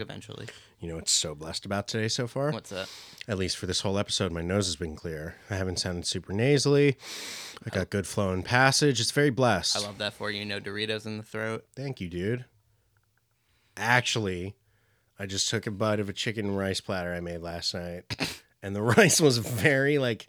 [0.00, 0.46] eventually.
[0.80, 2.50] You know what's so blessed about today so far?
[2.50, 2.88] What's that?
[3.28, 5.36] At least for this whole episode, my nose has been clear.
[5.48, 6.96] I haven't sounded super nasally.
[7.64, 9.00] I got good flow and passage.
[9.00, 9.76] It's very blessed.
[9.76, 10.44] I love that for you.
[10.44, 11.64] No Doritos in the throat.
[11.76, 12.44] Thank you, dude.
[13.76, 14.54] Actually,
[15.18, 18.42] I just took a bite of a chicken and rice platter I made last night,
[18.62, 20.26] and the rice was very like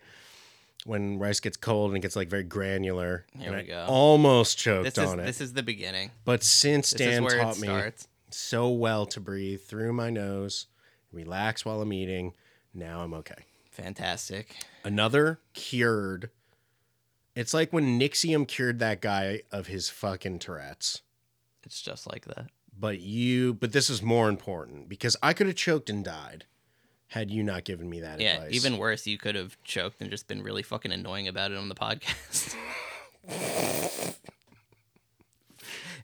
[0.86, 3.26] when rice gets cold and it gets like very granular.
[3.38, 3.86] Here and we I go.
[3.90, 5.26] Almost choked This is on it.
[5.26, 6.12] this is the beginning.
[6.26, 8.08] but since This Dan is where taught it me starts.
[8.34, 10.68] So well to breathe through my nose,
[11.12, 12.34] relax while I'm eating,
[12.74, 13.46] now I'm okay.
[13.72, 14.56] Fantastic.
[14.84, 16.30] Another cured.
[17.36, 21.02] It's like when Nixium cured that guy of his fucking Tourette's.
[21.64, 22.48] It's just like that.
[22.78, 26.46] But you, but this is more important because I could have choked and died
[27.08, 28.54] had you not given me that Yeah, advice.
[28.54, 31.70] even worse, you could have choked and just been really fucking annoying about it on
[31.70, 32.56] the podcast.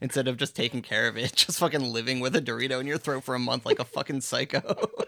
[0.02, 2.98] Instead of just taking care of it, just fucking living with a Dorito in your
[2.98, 4.62] throat for a month like a fucking psycho.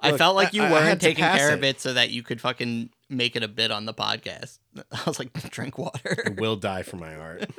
[0.00, 1.68] I felt like you I- I weren't had to taking pass care of it.
[1.76, 4.58] it so that you could fucking make it a bit on the podcast.
[4.92, 6.22] I was like, drink water.
[6.26, 7.50] I will die for my art.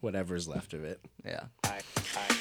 [0.00, 1.00] Whatever's left of it.
[1.24, 1.44] yeah.
[1.64, 2.33] I, I, I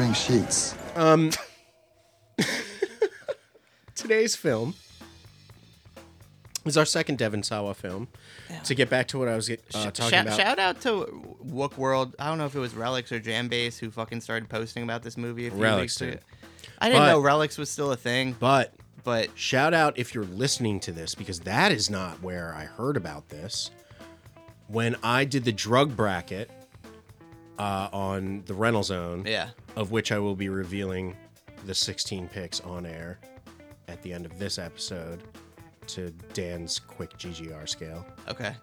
[0.00, 0.74] Bring sheets.
[0.96, 1.30] Um,
[3.94, 4.74] today's film
[6.64, 8.08] is our second Devon Sawa film.
[8.64, 11.36] To get back to what I was get- uh, talking shout, about, shout out to
[11.46, 12.16] Wook World.
[12.18, 15.18] I don't know if it was Relix or Jambase who fucking started posting about this
[15.18, 15.48] movie.
[15.48, 16.08] A few Relix weeks did.
[16.14, 16.18] ago.
[16.78, 18.72] I didn't But- know Relix was still a thing, but
[19.04, 22.96] but shout out if you're listening to this because that is not where I heard
[22.96, 23.70] about this.
[24.66, 26.50] When I did the drug bracket
[27.60, 31.14] uh, on the rental zone, yeah, of which I will be revealing
[31.66, 33.20] the 16 picks on air
[33.86, 35.22] at the end of this episode
[35.88, 38.06] to Dan's quick GGR scale.
[38.28, 38.54] okay.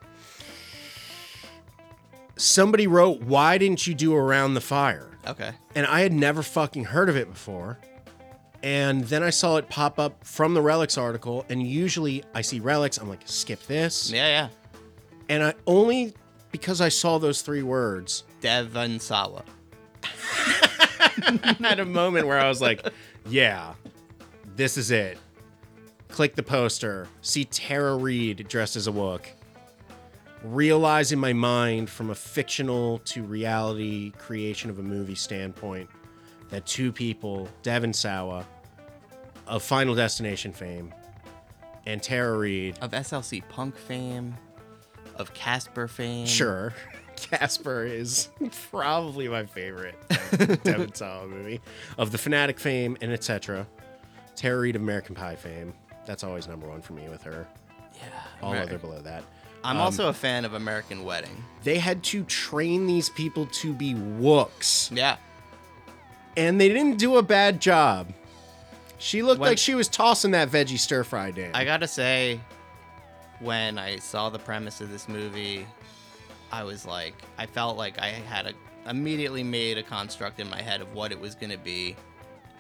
[2.38, 5.09] Somebody wrote, Why didn't you do Around the Fire?
[5.28, 5.52] Okay.
[5.75, 7.80] And I had never fucking heard of it before.
[8.63, 11.46] And then I saw it pop up from the Relix article.
[11.50, 14.12] And usually I see Relix, I'm like, skip this.
[14.12, 14.50] Yeah, yeah.
[15.30, 16.13] And I only
[16.52, 19.44] because I saw those three words Devon Sawa.
[21.59, 22.88] had a moment where I was like,
[23.28, 23.74] yeah,
[24.56, 25.18] this is it.
[26.09, 29.25] Click the poster, see Tara Reid dressed as a Wook.
[30.44, 35.90] Realize in my mind, from a fictional to reality creation of a movie standpoint,
[36.50, 38.46] that two people, Devon Sawa,
[39.48, 40.94] of Final Destination fame,
[41.86, 44.36] and Tara Reid, Of SLC Punk fame,
[45.16, 46.28] of Casper fame.
[46.28, 46.74] Sure.
[47.17, 48.29] Casper is
[48.69, 49.95] probably my favorite
[50.63, 51.59] Devon Sawa movie.
[51.97, 53.67] Of the Fanatic fame and etc.
[54.35, 55.73] Tara Reid of American Pie fame.
[56.06, 57.45] That's always number one for me with her.
[57.95, 58.03] Yeah.
[58.41, 59.23] All other below that.
[59.63, 61.44] I'm Um, also a fan of American Wedding.
[61.63, 64.89] They had to train these people to be wooks.
[64.94, 65.17] Yeah.
[66.38, 68.13] And they didn't do a bad job.
[69.00, 71.51] She looked When- like she was tossing that veggie stir fry Dan.
[71.56, 72.39] I gotta say,
[73.39, 75.66] when I saw the premise of this movie,
[76.52, 78.53] I was like, I felt like I had a
[78.90, 81.96] immediately made a construct in my head of what it was gonna be,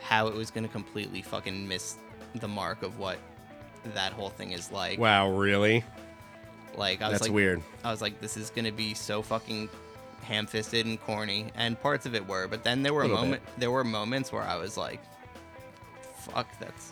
[0.01, 1.95] how it was gonna completely fucking miss
[2.35, 3.17] the mark of what
[3.93, 4.99] that whole thing is like.
[4.99, 5.83] wow, really?
[6.75, 7.61] Like I was That's like, weird.
[7.83, 9.69] I was like, this is gonna be so fucking
[10.21, 12.47] ham-fisted and corny, and parts of it were.
[12.47, 15.01] But then there were moment, there were moments where I was like,
[16.17, 16.91] fuck, that's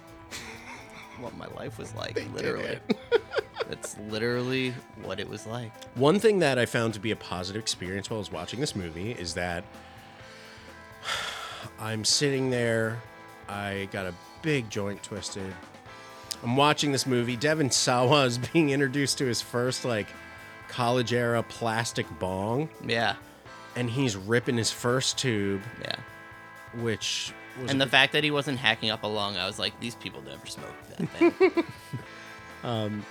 [1.20, 2.16] what my life was like.
[2.34, 2.80] literally,
[3.70, 4.74] that's literally
[5.04, 5.72] what it was like.
[5.96, 8.76] One thing that I found to be a positive experience while I was watching this
[8.76, 9.64] movie is that
[11.80, 13.02] I'm sitting there,
[13.50, 15.54] I got a big joint twisted.
[16.44, 17.36] I'm watching this movie.
[17.36, 20.08] Devon Sawa is being introduced to his first like
[20.68, 23.16] college era plastic bong, Yeah,
[23.76, 25.96] and he's ripping his first tube, yeah.
[26.82, 29.80] which was And the fact that he wasn't hacking up a lung, I was like,
[29.80, 31.64] these people never smoked that thing.
[32.64, 33.06] Um,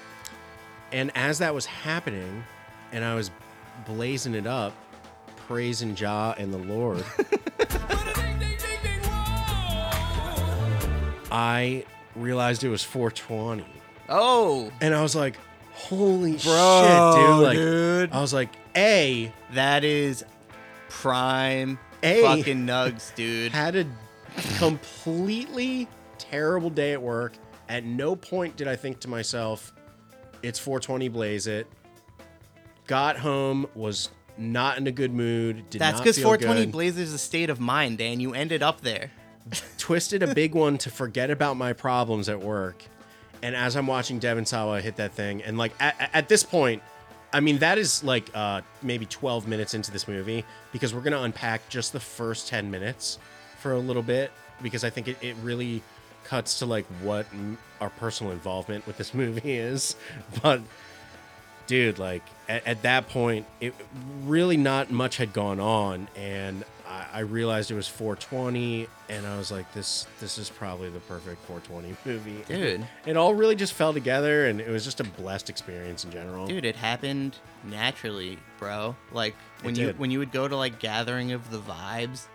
[0.92, 2.44] and as that was happening,
[2.92, 3.31] and I was
[3.86, 4.72] blazing it up,
[5.36, 7.04] praising Jah and the Lord,
[11.31, 11.84] I
[12.14, 13.64] realized it was 420.
[14.08, 15.36] Oh, And I was like,
[15.72, 17.42] holy Bro, shit, dude.
[17.42, 18.12] Like, dude.
[18.12, 20.25] I was like, A, that is
[20.88, 22.22] prime A.
[22.22, 23.50] fucking nugs, dude.
[23.54, 23.86] had a
[24.58, 25.88] completely
[26.19, 27.32] terrible day at work.
[27.69, 29.72] At no point did I think to myself,
[30.44, 31.67] it's 420 blaze it.
[32.87, 35.69] Got home, was not in a good mood.
[35.70, 36.73] Did That's because 420 good.
[36.73, 38.20] Blazers is a state of mind, Dan.
[38.20, 39.11] You ended up there.
[39.79, 42.82] twisted a big one to forget about my problems at work.
[43.43, 46.82] And as I'm watching Devon Sawa hit that thing, and like at, at this point,
[47.32, 51.23] I mean that is like uh, maybe 12 minutes into this movie because we're gonna
[51.23, 53.19] unpack just the first 10 minutes
[53.58, 54.31] for a little bit
[54.62, 55.82] because I think it, it really
[56.25, 57.26] cuts to like what
[57.81, 59.97] our personal involvement with this movie is.
[60.43, 60.61] But
[61.67, 63.75] dude, like at, at that point, it
[64.25, 69.37] really not much had gone on, and I, I realized it was 420, and I
[69.38, 72.87] was like, this this is probably the perfect 420 movie, Dude.
[73.06, 76.47] It all really just fell together, and it was just a blessed experience in general.
[76.47, 78.94] Dude, it happened naturally, bro.
[79.12, 82.27] Like when you when you would go to like gathering of the vibes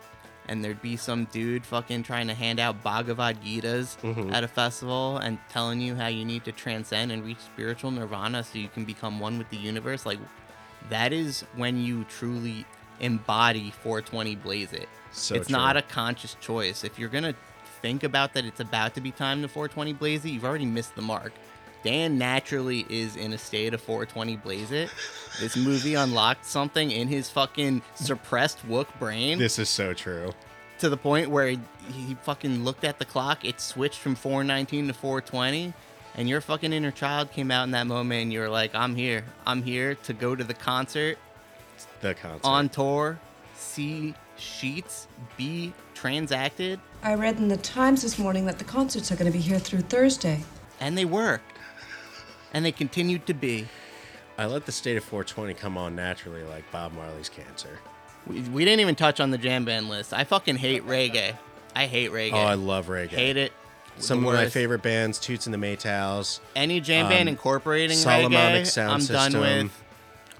[0.50, 4.34] and there'd be some dude fucking trying to hand out Bhagavad Gitas Mhm.
[4.34, 8.44] at a festival and telling you how you need to transcend and reach spiritual nirvana
[8.44, 10.06] so you can become one with the universe.
[10.08, 10.20] Like
[10.90, 12.66] that is when you truly
[13.00, 14.90] embody 420 blaze it.
[15.12, 15.56] So it's true.
[15.58, 16.84] not a conscious choice.
[16.84, 17.36] If you're gonna
[17.82, 20.96] think about that it's about to be time to 420 blaze it, you've already missed
[20.96, 21.32] the mark.
[21.84, 24.90] Dan naturally is in a state of 420 blaze it.
[25.40, 30.34] This movie unlocked something in his fucking suppressed wook brain This is so true.
[30.80, 31.60] to the point where he,
[31.94, 33.46] he fucking looked at the clock.
[33.46, 35.74] It switched from 419 to 420.
[36.16, 38.96] And your fucking inner child came out in that moment and you were like, I'm
[38.96, 39.24] here.
[39.46, 41.18] I'm here to go to the concert
[42.02, 42.46] The concert.
[42.46, 43.20] on tour,
[43.56, 49.16] see sheets, be transacted, I read in the Times this morning that the concerts are
[49.16, 50.44] going to be here through Thursday.
[50.82, 51.40] and they were.
[52.54, 53.68] And they continued to be.
[54.38, 57.80] I let the state of 420 come on naturally, like Bob Marley's cancer.
[58.26, 60.14] We, we didn't even touch on the jam band list.
[60.14, 61.36] I fucking hate reggae.
[61.76, 62.34] I hate reggae.
[62.34, 63.10] Oh, I love reggae.
[63.10, 63.54] hate it.
[63.98, 64.54] Some of my worst.
[64.54, 66.40] favorite bands, Toots and the Maytals.
[66.56, 69.34] Any jam band um, incorporating Solomonic reggae, sound I'm system.
[69.34, 69.84] done with.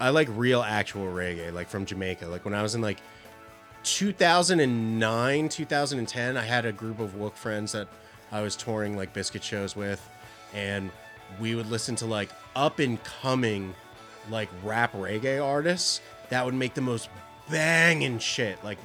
[0.00, 2.26] I like real actual reggae, like from Jamaica.
[2.26, 3.00] Like when I was in like
[3.82, 7.88] 2009, 2010, I had a group of Wook friends that
[8.32, 10.08] I was touring like biscuit shows with,
[10.54, 10.90] and
[11.38, 13.74] we would listen to like up and coming
[14.30, 16.00] like rap reggae artists
[16.30, 17.08] that would make the most
[17.50, 18.62] banging shit.
[18.64, 18.78] Like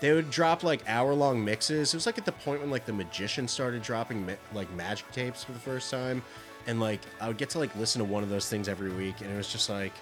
[0.00, 1.92] they would drop like hour long mixes.
[1.92, 5.44] It was like at the point when like the magician started dropping like magic tapes
[5.44, 6.22] for the first time,
[6.66, 9.20] and like I would get to like listen to one of those things every week,
[9.20, 9.92] and it was just like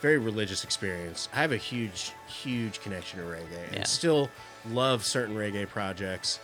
[0.00, 1.28] very religious experience.
[1.32, 3.76] I have a huge, huge connection to reggae, Yeah.
[3.78, 4.28] and still
[4.70, 6.40] love certain reggae projects.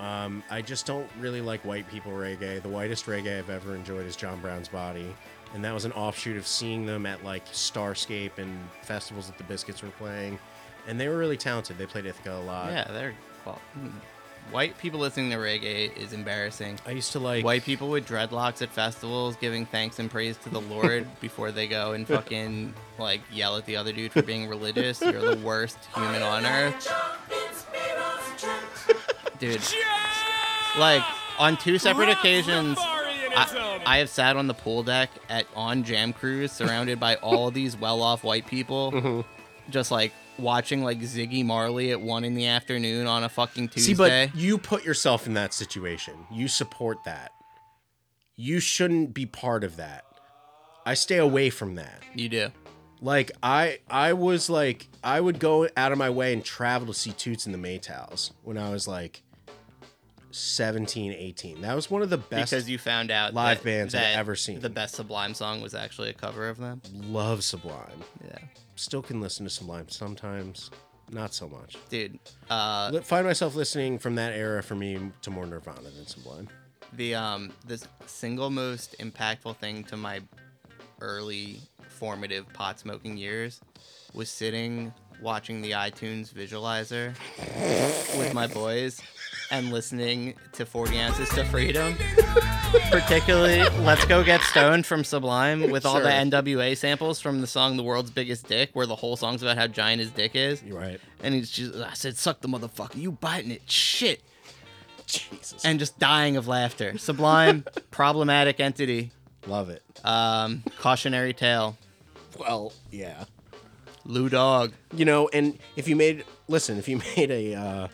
[0.00, 2.60] Um, I just don't really like white people reggae.
[2.62, 5.14] The whitest reggae I've ever enjoyed is John Brown's Body,
[5.54, 9.44] and that was an offshoot of seeing them at like Starscape and festivals that the
[9.44, 10.38] Biscuits were playing,
[10.88, 11.78] and they were really talented.
[11.78, 12.72] They played Ithaca a lot.
[12.72, 13.14] Yeah, they're
[13.46, 13.90] well, hmm.
[14.50, 16.80] white people listening to reggae is embarrassing.
[16.86, 20.50] I used to like White people with dreadlocks at festivals giving thanks and praise to
[20.50, 24.48] the Lord before they go and fucking like yell at the other dude for being
[24.48, 25.00] religious.
[25.00, 26.90] You're the worst human on earth.
[29.52, 29.62] Dude.
[30.78, 31.02] Like
[31.38, 32.78] on two separate occasions
[33.36, 37.50] I, I have sat on the pool deck at on Jam Cruise surrounded by all
[37.50, 39.20] these well-off white people mm-hmm.
[39.70, 43.92] just like watching like Ziggy Marley at 1 in the afternoon on a fucking Tuesday.
[43.92, 46.14] See, but you put yourself in that situation.
[46.30, 47.32] You support that.
[48.36, 50.04] You shouldn't be part of that.
[50.84, 52.02] I stay away from that.
[52.14, 52.50] you do.
[53.00, 56.94] Like I I was like I would go out of my way and travel to
[56.94, 59.22] see Toots and the Maytals when I was like
[60.34, 61.60] 17, 18.
[61.62, 64.34] That was one of the best because you found out live that- bands I've ever
[64.36, 64.60] seen.
[64.60, 66.82] The best Sublime song was actually a cover of them.
[66.92, 68.02] love Sublime.
[68.24, 68.38] Yeah,
[68.76, 70.70] Still can listen to Sublime sometimes,
[71.12, 71.76] not so much.
[71.88, 72.18] dude.
[72.50, 76.48] Uh, Find myself listening from that era for me to more Nirvana than Sublime.
[76.92, 80.20] the um the single most impactful thing to my
[81.00, 83.60] early formative pot smoking years
[84.12, 87.14] was sitting watching the iTunes visualizer
[88.18, 89.00] with my boys
[89.54, 91.94] and listening to 40 ounces to freedom
[92.90, 97.76] particularly let's go get stoned from sublime with all the nwa samples from the song
[97.76, 100.78] the world's biggest dick where the whole song's about how giant his dick is You're
[100.78, 101.00] right.
[101.22, 104.22] and he's just i said suck the motherfucker you biting it shit
[105.06, 105.64] Jesus.
[105.64, 106.96] and just dying of laughter.
[106.98, 109.12] Sublime, problematic entity.
[109.46, 109.82] Love it.
[110.04, 111.76] Um, cautionary tale.
[112.38, 113.24] Well, yeah.
[114.06, 114.72] Lou Dog.
[114.94, 117.88] You know, and if you made listen, if you made a uh,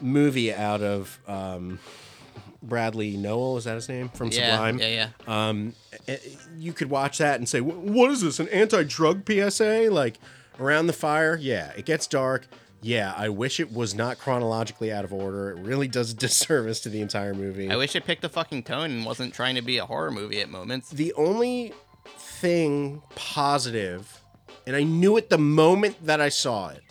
[0.00, 1.78] movie out of um,
[2.62, 4.78] Bradley Nowell, is that his name from yeah, Sublime?
[4.78, 5.48] yeah, yeah.
[5.48, 5.74] Um,
[6.08, 6.16] eh,
[6.58, 8.40] you could watch that and say, "What is this?
[8.40, 10.16] An anti-drug PSA?" Like
[10.58, 11.36] around the fire.
[11.40, 12.46] Yeah, it gets dark.
[12.80, 15.52] Yeah, I wish it was not chronologically out of order.
[15.52, 17.70] It really does a disservice to the entire movie.
[17.70, 20.40] I wish it picked a fucking tone and wasn't trying to be a horror movie
[20.40, 20.90] at moments.
[20.90, 21.72] the only
[22.18, 24.20] thing positive,
[24.66, 26.82] and I knew it the moment that I saw it,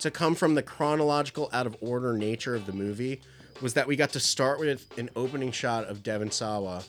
[0.00, 3.20] to come from the chronological out of order nature of the movie,
[3.62, 6.82] was that we got to start with an opening shot of Devon Sawa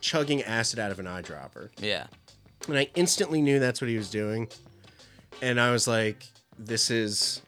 [0.00, 1.70] chugging acid out of an eyedropper.
[1.78, 2.06] Yeah.
[2.68, 4.48] And I instantly knew that's what he was doing.
[5.42, 6.24] And I was like,
[6.58, 7.40] this is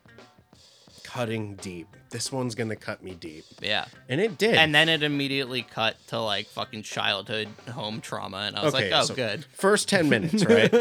[1.05, 1.88] cutting deep.
[2.12, 3.45] This one's to cut me deep.
[3.61, 3.87] Yeah.
[4.09, 4.54] And it did.
[4.54, 8.90] And then it immediately cut to like fucking childhood home trauma, and I was like,
[8.92, 9.45] oh, so good.
[9.54, 10.73] First 10 minutes, right?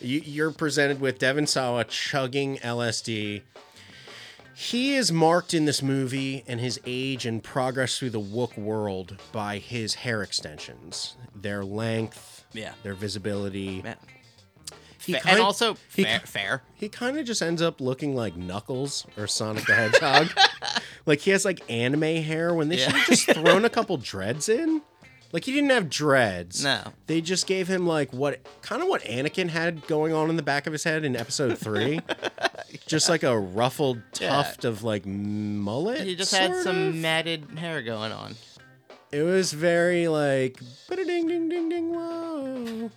[0.00, 3.42] you, you're presented with Devon Sawa chugging LSD.
[4.54, 9.18] He is marked in this movie and his age and progress through the Wook world
[9.32, 12.72] by his hair extensions, their length, Yeah.
[12.82, 13.82] their visibility.
[13.84, 13.94] Yeah.
[15.04, 16.62] He Fa- kind- and also he fair, fair.
[16.74, 20.28] He kind of just ends up looking like Knuckles or Sonic the Hedgehog.
[21.06, 22.86] like he has like anime hair when they Yeah.
[22.86, 24.82] should have just thrown a couple dreads in.
[25.32, 26.62] Like he didn't have dreads.
[26.64, 26.80] No.
[27.08, 30.42] They just gave him like what kind of what Anakin had going on in the
[30.42, 32.00] back of his head in episode 3.
[32.86, 34.28] Just like a ruffled Yeah.
[34.30, 36.00] tuft of like mullet.
[36.06, 36.94] He just had some of.
[36.94, 38.36] matted hair going on.
[39.12, 42.90] It was very like ding ding ding ding whoa.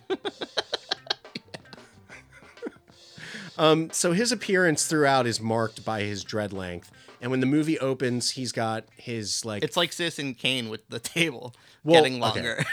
[3.60, 6.90] Um, so his appearance throughout is marked by his dread length,
[7.20, 9.62] and when the movie opens, he's got his like.
[9.62, 12.40] It's like Citizen Kane with the table Well, getting okay.
[12.42, 12.64] longer.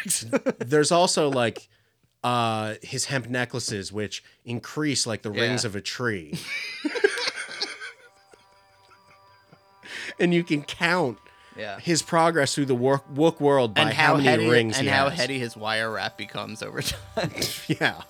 [0.60, 1.68] there's also like
[2.24, 5.68] uh his hemp necklaces, which increase like the rings Yeah.
[5.68, 6.40] of a tree,
[10.20, 11.18] and you can count
[11.58, 11.80] yeah.
[11.80, 15.10] his progress through the work, Wook world by how, how, many heady rings and how
[15.10, 15.20] has.
[15.20, 17.32] heady his wire wrap becomes over time.
[17.68, 18.02] Yeah.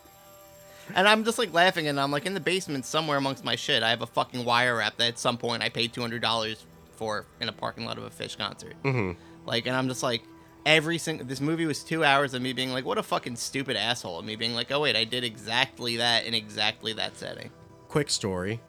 [0.96, 3.84] And I'm just like laughing, and I'm like in the basement somewhere amongst my shit.
[3.84, 6.66] I have a fucking wire wrap that at some point I paid two hundred dollars
[6.94, 8.74] for in a parking lot of a Phish concert.
[8.84, 9.20] Mm-hmm.
[9.46, 10.24] Like, and I'm just like
[10.66, 11.26] every single.
[11.26, 14.26] This movie was two hours of me being like, what a fucking stupid asshole, and
[14.28, 17.52] me being like, oh wait, I did exactly that in exactly that setting.
[17.90, 18.60] quick story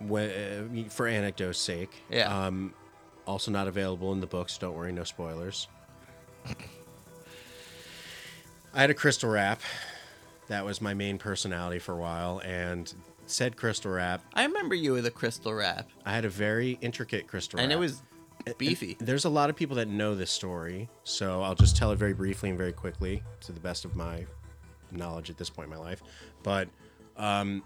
[0.00, 0.28] wh-
[0.90, 2.46] for anecdote's sake Yeah.
[2.46, 2.74] um
[3.26, 5.68] also not available in the books don't worry no spoilers
[8.74, 9.60] i had a crystal wrap
[10.48, 12.94] that was my main personality for a while and
[13.26, 17.26] said crystal wrap I remember you with a crystal wrap, i had a very intricate
[17.26, 17.64] crystal wrap.
[17.64, 18.02] and it was
[18.58, 18.96] beefy.
[19.00, 22.12] there's a lot of people that know this story so i'll just tell it very
[22.14, 24.24] briefly and very quickly to the best of my
[24.92, 26.02] knowledge at this point in my life
[26.42, 26.68] but
[27.16, 27.62] um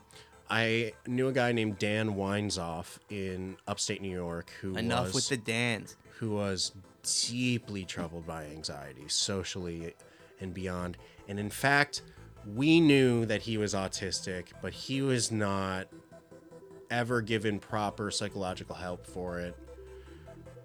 [0.53, 5.29] I knew a guy named Dan Weinzoff in upstate New York who Enough was with
[5.29, 5.95] the Dans.
[6.19, 6.73] who was
[7.29, 9.95] deeply troubled by anxiety, socially
[10.41, 10.97] and beyond.
[11.29, 12.03] And in fact,
[12.47, 15.89] we knew that he was autistic, but he was not
[16.91, 19.57] ever given proper psychological help for it.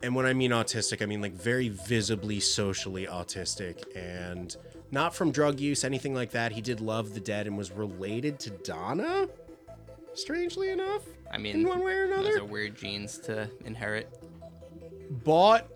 [0.01, 4.55] And when I mean autistic, I mean like very visibly socially autistic and
[4.91, 6.51] not from drug use, anything like that.
[6.51, 9.27] He did love the dead and was related to Donna,
[10.13, 11.01] strangely enough.
[11.31, 14.13] I mean, in one way or another those are weird genes to inherit.
[15.09, 15.67] bought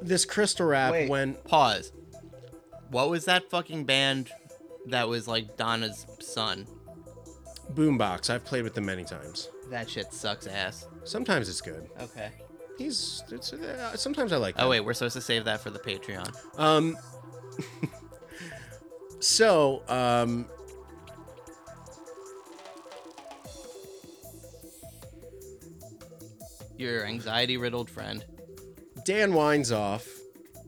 [0.00, 1.92] this crystal wrap when Pause.
[2.90, 4.30] What was that fucking band
[4.86, 6.66] that was like Donna's son?
[7.74, 8.30] Boombox.
[8.30, 9.48] I've played with them many times.
[9.70, 10.86] That shit sucks ass.
[11.04, 11.88] Sometimes it's good.
[12.00, 12.30] Okay.
[12.78, 14.56] He's it's, uh, sometimes I like.
[14.58, 14.70] Oh them.
[14.70, 16.34] wait, we're supposed to save that for the Patreon.
[16.58, 16.96] Um.
[19.20, 20.46] so um.
[26.76, 28.24] Your anxiety-riddled friend.
[29.04, 30.08] Dan Weinzoff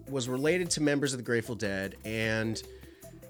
[0.09, 2.63] was related to members of the Grateful Dead, and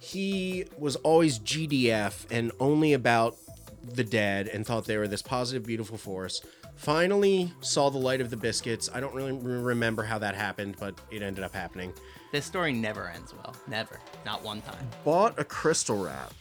[0.04, 3.36] he was always GDF and only about
[3.82, 6.42] the dead and thought they were this positive, beautiful force.
[6.76, 8.90] Finally, saw the light of the biscuits.
[8.92, 11.92] I don't really remember how that happened, but it ended up happening.
[12.32, 13.54] This story never ends well.
[13.68, 14.00] Never.
[14.26, 14.86] Not one time.
[15.04, 16.34] Bought a crystal wrap,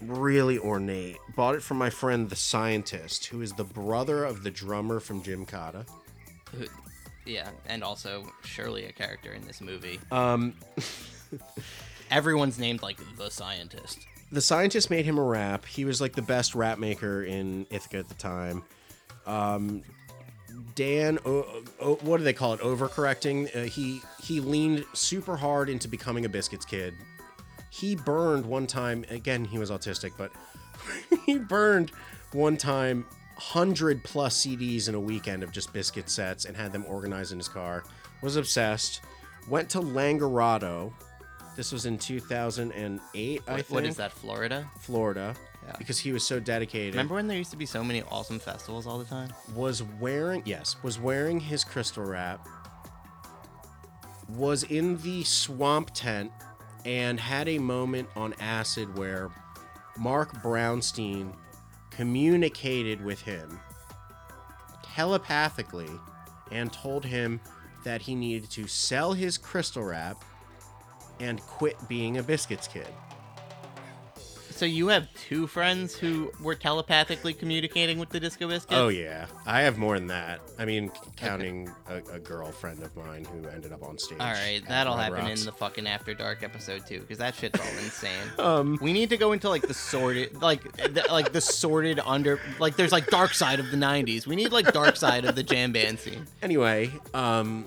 [0.00, 1.18] really ornate.
[1.36, 5.22] Bought it from my friend, the scientist, who is the brother of the drummer from
[5.22, 5.86] Jimkata.
[6.56, 6.66] Who-
[7.26, 10.00] Yeah, and also surely a character in this movie.
[10.10, 10.54] Um,
[12.10, 14.06] Everyone's named like the scientist.
[14.32, 15.64] the scientist made him a rap.
[15.66, 18.62] He was like the best rap maker in Ithaca at the time.
[19.26, 19.82] Um,
[20.74, 22.60] Dan, o- o- what do they call it?
[22.60, 23.54] Overcorrecting.
[23.54, 26.94] Uh, he he leaned super hard into becoming a biscuits kid.
[27.70, 29.04] He burned one time.
[29.10, 30.32] Again, he was autistic, but
[31.26, 31.90] he burned
[32.32, 36.84] one time hundred plus CDs in a weekend of just biscuit sets and had them
[36.88, 37.84] organized in his car.
[38.22, 39.00] Was obsessed.
[39.48, 40.92] Went to Langerado.
[41.60, 43.68] This was in 2008, I think.
[43.68, 44.66] what is that, Florida?
[44.78, 45.34] Florida.
[45.62, 45.74] Yeah.
[45.76, 46.94] Because he was so dedicated.
[46.94, 49.28] Remember when there used to be so many awesome festivals all the time?
[49.54, 52.48] was wearing yes was wearing his crystal wrap
[54.30, 56.32] was in the swamp tent
[56.86, 59.28] and had a moment on acid where
[59.98, 61.30] marc brownstein
[61.90, 63.60] communicated with him
[64.82, 65.90] telepathically
[66.50, 67.38] and told him
[67.84, 70.24] that he needed to sell his crystal wrap
[71.20, 72.88] and quit being a biscuits kid
[74.50, 78.74] So you have two friends who were telepathically communicating with the Disco Biscuits?
[78.78, 80.42] Oh yeah, I have more than that.
[80.58, 84.18] I mean, counting a, a girlfriend of mine who ended up on stage.
[84.20, 85.40] All right, that'll Red happen Rocks.
[85.40, 88.10] in the fucking After Dark episode too, because that shit's all insane.
[88.38, 92.38] Um, We need to go into like the sorted, like the, like the sorted under,
[92.58, 94.26] like there's like dark side of the '90s.
[94.26, 96.26] We need like dark side of the jam band scene.
[96.42, 97.66] anyway, um,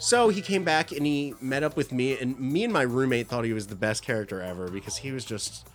[0.00, 3.28] so he came back and he met up with me, and me and my roommate
[3.28, 5.68] thought he was the best character ever because he was just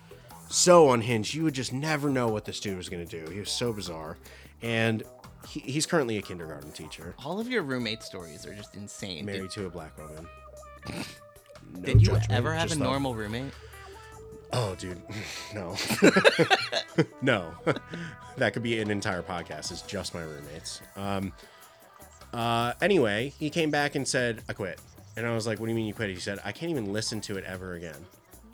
[0.49, 1.33] so unhinged.
[1.33, 3.25] You would just never know what this dude was gonna do.
[3.31, 4.17] He was so bizarre,
[4.61, 5.03] and
[5.47, 9.25] he, he's currently a kindergarten teacher, All of your roommate stories are just insane.
[9.25, 10.27] married Did, to a black woman.
[11.73, 13.51] No did you judgment, ever have a just thought- normal roommate?
[14.53, 15.01] Oh, dude,
[15.55, 15.75] no,
[17.23, 17.51] no.
[18.37, 19.71] that could be an entire podcast.
[19.71, 20.81] It's just my roommates.
[20.95, 21.33] Um.
[22.35, 22.73] Uh.
[22.81, 24.79] Anyway, he came back and said, "I quit,"
[25.15, 26.91] and I was like, "What do you mean you quit?" He said, "I can't even
[26.91, 28.05] listen to it ever again."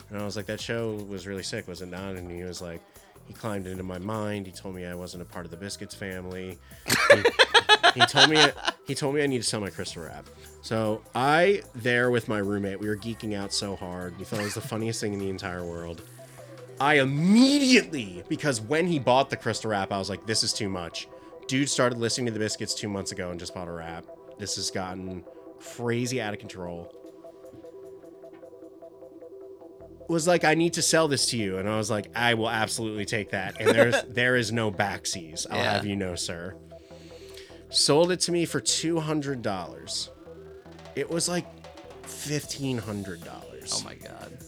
[0.08, 2.62] And I was like, "That show was really sick, was it not?" And he was
[2.62, 2.80] like,
[3.26, 4.46] "He climbed into my mind.
[4.46, 7.22] He told me I wasn't a part of the Biscuits family." He,
[8.00, 8.46] he told me
[8.86, 10.26] he told me I need to sell my crystal wrap.
[10.62, 14.16] So I there with my roommate, we were geeking out so hard.
[14.18, 16.02] We thought it was the funniest thing in the entire world.
[16.80, 20.68] I immediately, because when he bought the crystal wrap, I was like, this is too
[20.68, 21.06] much.
[21.48, 24.04] Dude started listening to the biscuits two months ago and just bought a wrap.
[24.38, 25.22] This has gotten
[25.60, 26.92] crazy out of control.
[30.08, 31.58] Was like, I need to sell this to you.
[31.58, 33.60] And I was like, I will absolutely take that.
[33.60, 35.46] And there's there is no backsies.
[35.50, 35.72] I'll Yeah.
[35.74, 36.54] have you know, sir.
[37.70, 40.10] Sold it to me for two hundred dollars.
[40.96, 41.46] It was like
[42.06, 43.72] fifteen hundred dollars.
[43.80, 44.38] Oh my god.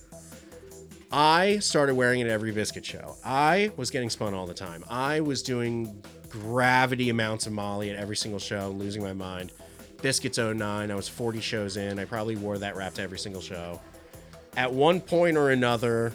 [1.11, 3.17] I started wearing it at every biscuit show.
[3.25, 4.85] I was getting spun all the time.
[4.91, 6.03] I was doing
[6.43, 9.53] gravity amounts of Molly at every single show, losing my mind.
[10.03, 11.99] Biscuits 09, I was 40 shows in.
[11.99, 13.81] I probably wore that wrap to every single show.
[14.57, 16.13] At one point or another,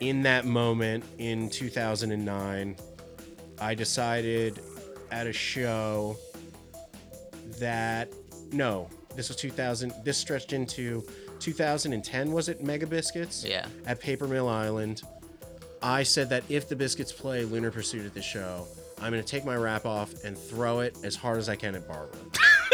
[0.00, 2.76] in that moment in 2009,
[3.60, 4.60] I decided
[5.10, 6.16] at a show
[7.58, 8.12] that
[8.52, 9.92] no, this was 2000.
[10.04, 11.04] This stretched into
[11.40, 12.32] 2010.
[12.32, 13.44] Was it Mega Biscuits?
[13.44, 13.66] Yeah.
[13.86, 15.02] At Paper Mill Island,
[15.82, 18.66] I said that if the Biscuits play Lunar Pursuit at the show,
[19.00, 21.86] I'm gonna take my wrap off and throw it as hard as I can at
[21.86, 22.18] Barber.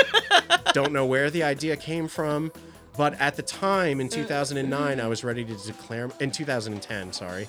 [0.72, 2.50] Don't know where the idea came from,
[2.96, 4.12] but at the time in mm.
[4.12, 6.10] 2009, I was ready to declare.
[6.20, 7.46] In 2010, sorry,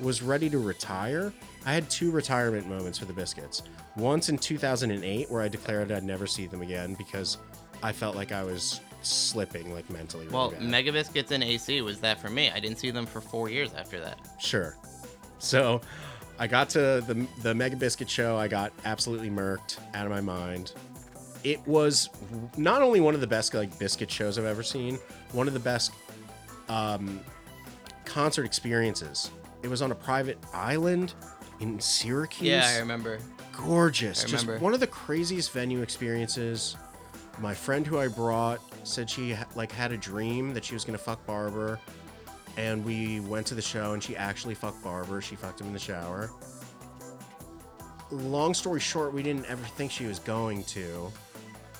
[0.00, 1.32] was ready to retire.
[1.66, 3.62] I had two retirement moments for the Biscuits.
[3.96, 7.38] Once in 2008, where I declared I'd never see them again because
[7.82, 10.26] I felt like I was slipping, like mentally.
[10.26, 10.62] really Well, bad.
[10.62, 12.50] Mega Biscuits and AC was that for me.
[12.50, 14.18] I didn't see them for four years after that.
[14.38, 14.76] Sure.
[15.40, 15.80] So
[16.38, 18.36] I got to the the Mega Biscuit show.
[18.36, 20.72] I got absolutely murked out of my mind.
[21.42, 22.08] It was
[22.56, 24.98] not only one of the best like biscuit shows I've ever seen,
[25.32, 25.92] one of the best
[26.68, 27.20] um,
[28.04, 29.30] concert experiences.
[29.62, 31.14] It was on a private island
[31.60, 32.48] in Syracuse.
[32.48, 33.18] Yeah, I remember.
[33.56, 34.24] gorgeous.
[34.24, 34.64] I Just remember.
[34.64, 36.76] one of the craziest venue experiences.
[37.38, 40.98] My friend who I brought said she like had a dream that she was gonna
[40.98, 41.78] fuck Barber,
[42.60, 45.22] and we went to the show and she actually fucked Barber.
[45.22, 46.30] She fucked him in the shower.
[48.10, 51.10] Long story short, we didn't ever think she was going to.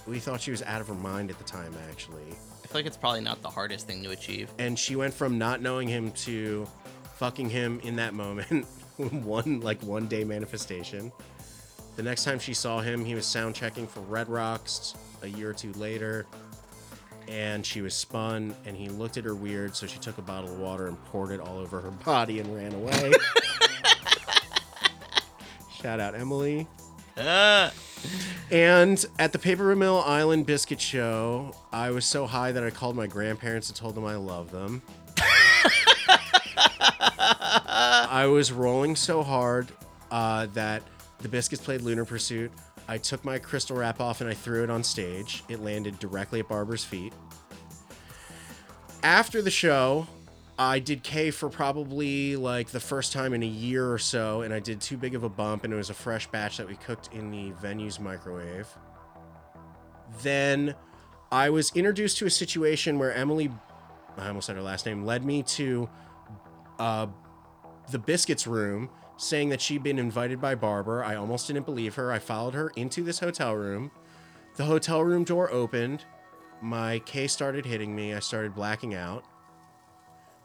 [0.07, 2.31] We thought she was out of her mind at the time, actually.
[2.65, 4.51] I feel like it's probably not the hardest thing to achieve.
[4.59, 6.67] And she went from not knowing him to
[7.17, 8.67] fucking him in that moment.
[8.97, 11.13] one like one day manifestation.
[11.97, 15.51] The next time she saw him, he was sound checking for Red Rocks a year
[15.51, 16.27] or two later.
[17.29, 20.53] And she was spun, and he looked at her weird, so she took a bottle
[20.53, 23.13] of water and poured it all over her body and ran away.
[25.81, 26.67] Shout out Emily.
[27.17, 27.73] Ah!
[28.51, 32.97] And at the Paper Mill Island Biscuit Show, I was so high that I called
[32.97, 34.83] my grandparents and told them I love them.
[37.19, 39.69] I was rolling so hard
[40.11, 40.83] uh, that
[41.21, 42.51] the biscuits played Lunar Pursuit.
[42.91, 45.45] I took my crystal wrap off and I threw it on stage.
[45.49, 47.13] It landed directly at Barber's feet.
[49.05, 50.09] After the show,
[50.59, 54.53] I did K for probably like the first time in a year or so, and
[54.53, 56.75] I did too big of a bump, and it was a fresh batch that we
[56.75, 58.67] cooked in the venue's microwave.
[60.23, 60.75] then
[61.31, 63.53] I was introduced to a situation where Emily,
[64.19, 65.89] I almost said her last name, led me to
[66.81, 67.07] uh,
[67.93, 71.05] the Biscuits room saying that she'd been invited by Barber.
[71.05, 72.11] I almost didn't believe her.
[72.11, 73.91] I followed her into this hotel room.
[74.57, 76.05] The hotel room door opened.
[76.63, 78.15] My case started hitting me.
[78.15, 79.25] I started blacking out.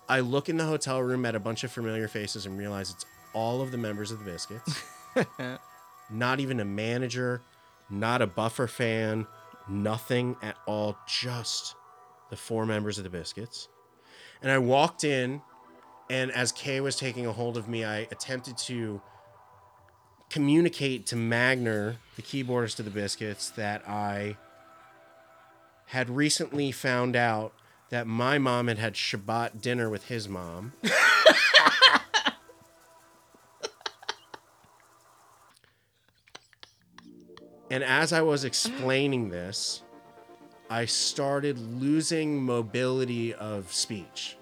[0.09, 3.05] I look in the hotel room at a bunch of familiar faces and realize it's
[3.33, 4.83] all of the members of the Biscuits.
[6.09, 7.41] not even a manager,
[7.89, 9.25] not a buffer fan,
[9.69, 11.75] nothing at all, just
[12.29, 13.69] the four members of the Biscuits.
[14.41, 15.41] And I walked in,
[16.09, 19.01] and as Kay was taking a hold of me, I attempted to
[20.29, 24.37] communicate to Magner, the keyboardist of the Biscuits, that I
[25.87, 27.53] had recently found out
[27.89, 30.73] that my mom had had Shabbat dinner with his mom.
[37.71, 39.81] and as I was explaining this,
[40.69, 44.37] I started losing mobility of speech.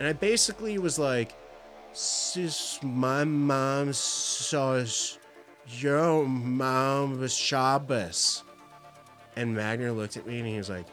[0.00, 1.34] And I basically was like,
[1.92, 5.18] Sis, my mom says
[5.68, 8.42] your mom was Shabbos.
[9.36, 10.86] And Magner looked at me and he was like,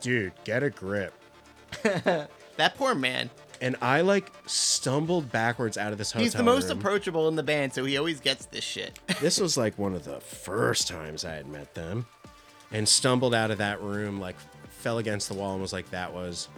[0.00, 1.14] dude, get a grip.
[2.58, 3.30] That poor man.
[3.60, 6.24] And I like stumbled backwards out of this hotel.
[6.24, 6.78] He's the most room.
[6.78, 8.98] approachable in the band, so he always gets this shit.
[9.20, 12.06] this was like one of the first times I had met them
[12.72, 14.34] and stumbled out of that room, like
[14.70, 16.48] fell against the wall and was like, that was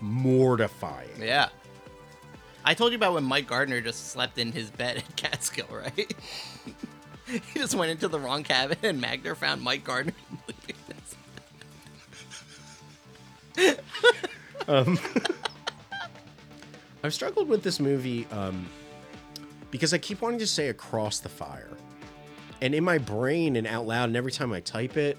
[0.00, 1.08] mortifying.
[1.20, 1.48] yeah.
[2.64, 6.12] I told you about when Mike Gardner just slept in his bed at Catskill, right?
[7.26, 10.12] he just went into the wrong cabin and Magner found Mike Gardner
[10.44, 10.74] sleeping
[17.02, 18.66] I've struggled with this movie um,
[19.70, 21.70] because I keep wanting to say across the fire.
[22.60, 25.16] And in my brain and out loud, and every time I type it,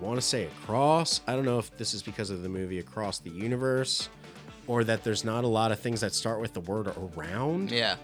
[0.00, 1.20] I want to say across.
[1.26, 4.08] I don't know if this is because of the movie Across the Universe
[4.68, 7.70] or that there's not a lot of things that start with the word around.
[7.72, 7.96] Yeah,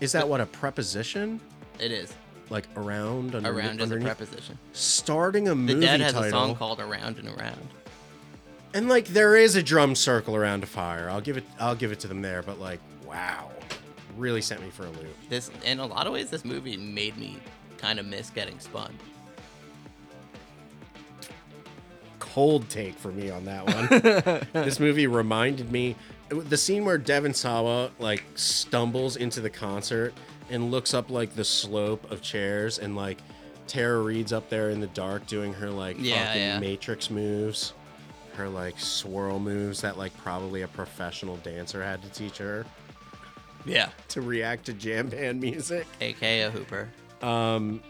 [0.00, 1.40] Is that what a preposition?
[1.78, 2.14] it is.
[2.48, 4.06] Like around, under, Around is a underneath?
[4.16, 4.56] preposition.
[4.72, 6.28] Starting a movie The Dead has title.
[6.28, 7.68] a song called Around and Around.
[8.72, 11.10] And like there is a drum circle around a fire.
[11.10, 13.50] I'll give it I'll give it to them there, but like wow.
[14.16, 15.14] Really sent me for a loop.
[15.28, 17.36] This, in a lot of ways, this movie made me
[17.78, 18.94] kind of miss getting spun.
[22.36, 24.46] Cold take for me on that one.
[24.64, 25.96] this movie reminded me
[26.28, 30.12] the scene where Devon Sawa like stumbles into the concert
[30.50, 33.16] and looks up like the slope of chairs and like
[33.66, 36.58] Tara Reid's up there in the dark doing her like Yeah, fucking yeah.
[36.60, 37.72] matrix moves.
[38.34, 42.66] Her like swirl moves that like probably a professional dancer had to teach her
[43.64, 43.88] Yeah.
[44.08, 45.86] to react to jam band music.
[46.02, 46.90] AKA a Hooper.
[47.22, 47.80] Um,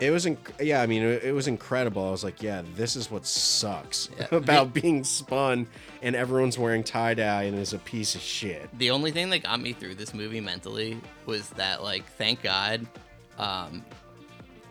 [0.00, 0.82] It was, inc- yeah.
[0.82, 2.06] I mean, it, it was incredible.
[2.06, 4.26] I was like, yeah, this is what sucks Yeah.
[4.36, 5.66] about being spun,
[6.02, 8.68] and everyone's wearing tie dye and is a piece of shit.
[8.78, 12.86] The only thing that got me through this movie mentally was that, like, thank God,
[13.38, 13.84] um,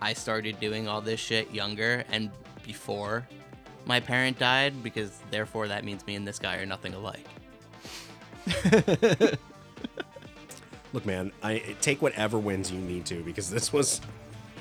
[0.01, 2.29] I started doing all this shit younger and
[2.65, 3.27] before
[3.85, 7.25] my parent died, because therefore that means me and this guy are nothing alike.
[10.93, 13.99] Look, man, I take whatever wins you need to because this was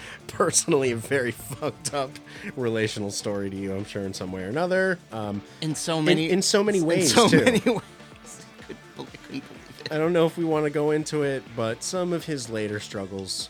[0.28, 2.10] personally a very fucked up
[2.56, 3.74] relational story to you.
[3.74, 4.98] I'm sure in some way or another.
[5.12, 7.44] Um, In so many, in so many ways, in so too.
[7.44, 7.82] many ways.
[8.66, 9.42] Could couldn't believe
[9.80, 9.92] it.
[9.92, 12.80] I don't know if we want to go into it, but some of his later
[12.80, 13.48] struggles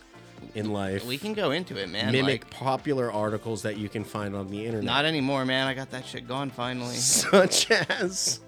[0.55, 2.11] in life We can go into it, man.
[2.12, 4.85] mimic Like, popular articles that you can find on the internet.
[4.85, 5.67] not anymore, man.
[5.69, 6.97] I got that shit gone finally.
[6.97, 8.41] such as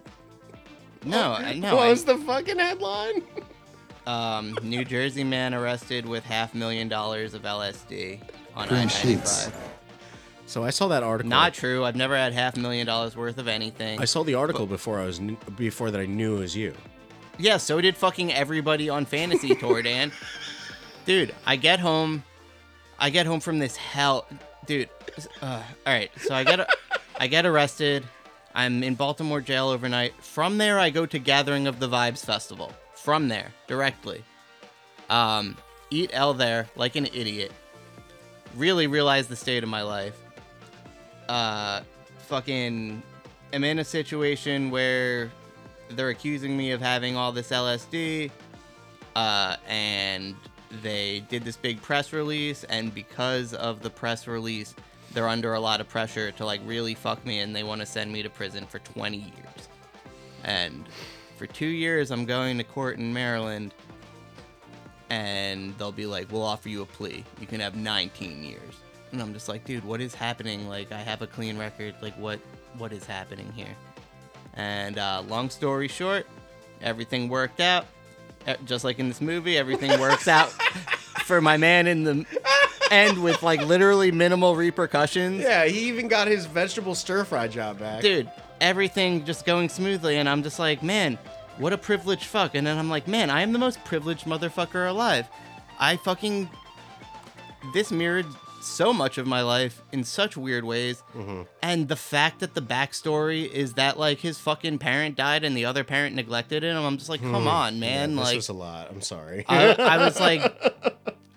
[1.04, 1.76] No, I know.
[1.76, 3.22] what I- was the fucking headline?
[4.06, 8.20] Um, New Jersey man arrested with half million dollars of LSD
[8.54, 8.90] on Green I-95.
[9.02, 9.50] sheets.
[10.46, 11.30] So I saw that article.
[11.30, 11.84] Not true.
[11.84, 14.00] I've never had half million dollars worth of anything.
[14.00, 16.74] I saw the article before I was kn- before that I knew it was you.
[17.38, 20.12] yeah, so did fucking everybody on Phantasy Tour, Dan.
[21.06, 22.24] Dude, I get home,
[22.98, 24.26] I get home from this hell,
[24.66, 24.88] dude.
[25.40, 26.68] Uh, all right, so I get,
[27.18, 28.04] I get arrested.
[28.54, 30.12] I'm in Baltimore jail overnight.
[30.22, 32.72] From there, I go to Gathering of the Vibes Festival.
[33.04, 34.24] From there, directly.
[35.10, 35.58] Um,
[35.90, 37.52] eat L there like an idiot.
[38.56, 40.16] Really realize the state of my life.
[41.28, 41.82] Uh,
[42.20, 43.02] fucking
[43.52, 45.30] am in a situation where
[45.90, 48.30] they're accusing me of having all this LSD.
[49.14, 50.34] Uh, and
[50.80, 54.74] they did this big press release, and because of the press release,
[55.12, 57.86] they're under a lot of pressure to like really fuck me, and they want to
[57.86, 59.68] send me to prison for 20 years.
[60.42, 60.88] And
[61.36, 63.74] for two years, I'm going to court in Maryland,
[65.10, 67.24] and they'll be like, "We'll offer you a plea.
[67.40, 68.74] You can have 19 years."
[69.14, 70.68] and I'm just like, dude, what is happening?
[70.68, 71.94] Like, I have a clean record.
[72.02, 72.40] Like, what
[72.76, 73.74] what is happening here?
[74.54, 76.26] And uh, long story short,
[76.82, 77.86] everything worked out.
[78.66, 80.50] Just like in this movie, everything works out
[81.24, 82.26] for my man in the
[82.90, 85.40] end with like literally minimal repercussions.
[85.40, 88.02] Yeah, he even got his vegetable stir fry job back.
[88.02, 91.18] dude, everything just going smoothly, and I'm just like, man,
[91.58, 92.54] what a privileged fuck.
[92.54, 95.28] And then I'm like, man, I am the most privileged motherfucker alive.
[95.78, 96.48] I fucking.
[97.72, 98.26] This mirrored
[98.64, 101.02] so much of my life in such weird ways.
[101.14, 101.42] Mm-hmm.
[101.62, 105.64] And the fact that the backstory is that, like, his fucking parent died and the
[105.64, 107.48] other parent neglected him, I'm just like, come hmm.
[107.48, 108.10] on, man.
[108.10, 108.90] Yeah, this like, was a lot.
[108.90, 109.44] I'm sorry.
[109.48, 110.42] I, I was like,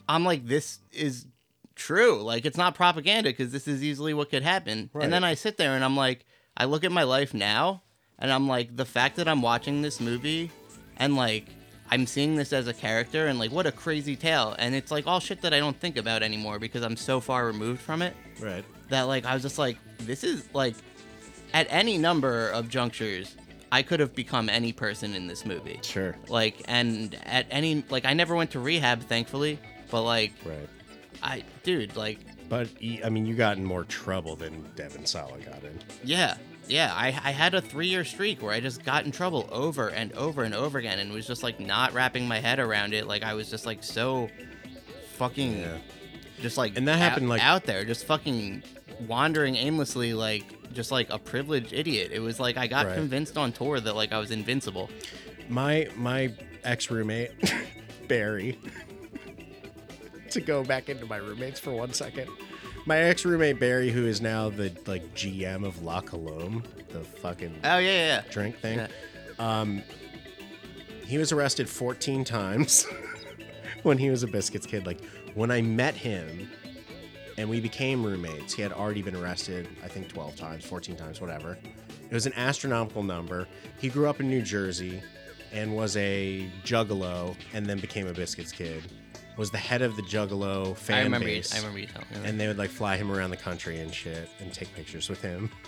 [0.08, 1.28] I'm like, this is
[1.76, 2.22] true.
[2.22, 4.90] Like, it's not propaganda because this is easily what could happen.
[4.94, 5.04] Right.
[5.04, 6.26] And then I sit there and I'm like,
[6.58, 7.84] I look at my life now
[8.20, 10.52] and I'm like, the fact that I'm watching this movie
[10.98, 11.46] and like,
[11.90, 14.56] I'm seeing this as a character and like, what a crazy tale.
[14.60, 17.46] And it's like all shit that I don't think about anymore because I'm so far
[17.46, 18.66] removed from it right.
[18.90, 20.76] that like, I was just like, this is like,
[21.54, 23.36] at any number of junctures,
[23.72, 26.16] I could have become any person in this movie Sure.
[26.30, 29.60] like and at any like i never went to rehab thankfully
[29.92, 30.70] but like Right.
[31.22, 32.70] i dude like But
[33.04, 35.78] I mean, you got in more trouble than Devon Sawa got in.
[36.06, 36.38] yeah
[36.68, 39.90] yeah i i had a three year streak where i just got in trouble over
[39.90, 43.08] and over and over again and was just like not wrapping my head around it
[43.08, 44.30] like i was just like so
[45.16, 45.78] fucking Yeah.
[46.42, 48.64] just like And that out- happened, like- out there just fucking
[49.08, 52.96] wandering aimlessly like just like a privileged idiot it was like i got Right.
[52.96, 54.90] convinced on tour that like i was invincible
[55.50, 57.32] My my ex roommate
[58.08, 58.58] Barry.
[60.32, 62.30] to go back into my roommates for one second.
[62.88, 67.60] My ex roommate Barry, who is now the like GM of La Colombe, the fucking
[67.66, 68.24] oh yeah yeah, yeah.
[68.32, 68.80] drink thing.
[68.80, 68.88] Yeah.
[69.38, 69.84] Um,
[71.08, 72.86] he was arrested 14 times
[73.84, 75.02] when he was a biscuits kid like
[75.36, 76.50] when i met him
[77.38, 81.22] and we became roommates he had already been arrested i think 12 times 14 times
[81.22, 83.48] whatever it was an astronomical number
[83.80, 85.02] he grew up in new jersey
[85.54, 88.84] and was a juggalo and then became a biscuits kid
[89.38, 92.08] was the head of the juggalo fan i remember you, base i remember you telling
[92.10, 92.26] me that.
[92.26, 95.22] and they would like fly him around the country and shit and take pictures with
[95.22, 95.50] him.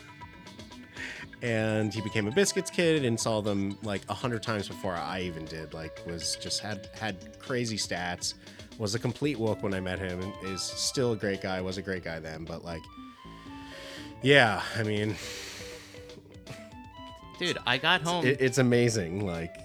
[1.41, 5.21] And he became a biscuits kid and saw them like a hundred times before I
[5.21, 5.73] even did.
[5.73, 8.33] Like was just had had crazy stats.
[8.77, 11.61] Was a complete wook when I met him and is still a great guy.
[11.61, 12.81] Was a great guy then, but like,
[14.21, 15.15] yeah, I mean,
[17.39, 19.55] dude i got home it, it's amazing like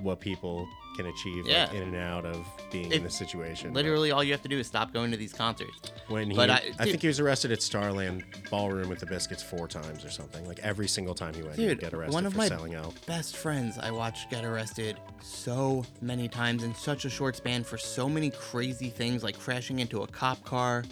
[0.00, 3.72] what people can achieve like, in and out of being It- in this situation.
[3.72, 5.92] but- Literally, all you have to do is stop going to these concerts.
[6.08, 9.06] When he, But I, I- think dude- he was arrested at Starland Ballroom with the
[9.06, 10.46] Biscuits four times or something.
[10.48, 12.74] Like every single time he went, he would get arrested one of for my selling
[12.74, 12.94] out.
[13.06, 17.76] best friends I watched get arrested so many times in such a short span for
[17.78, 20.84] so many crazy things, like crashing into a cop car,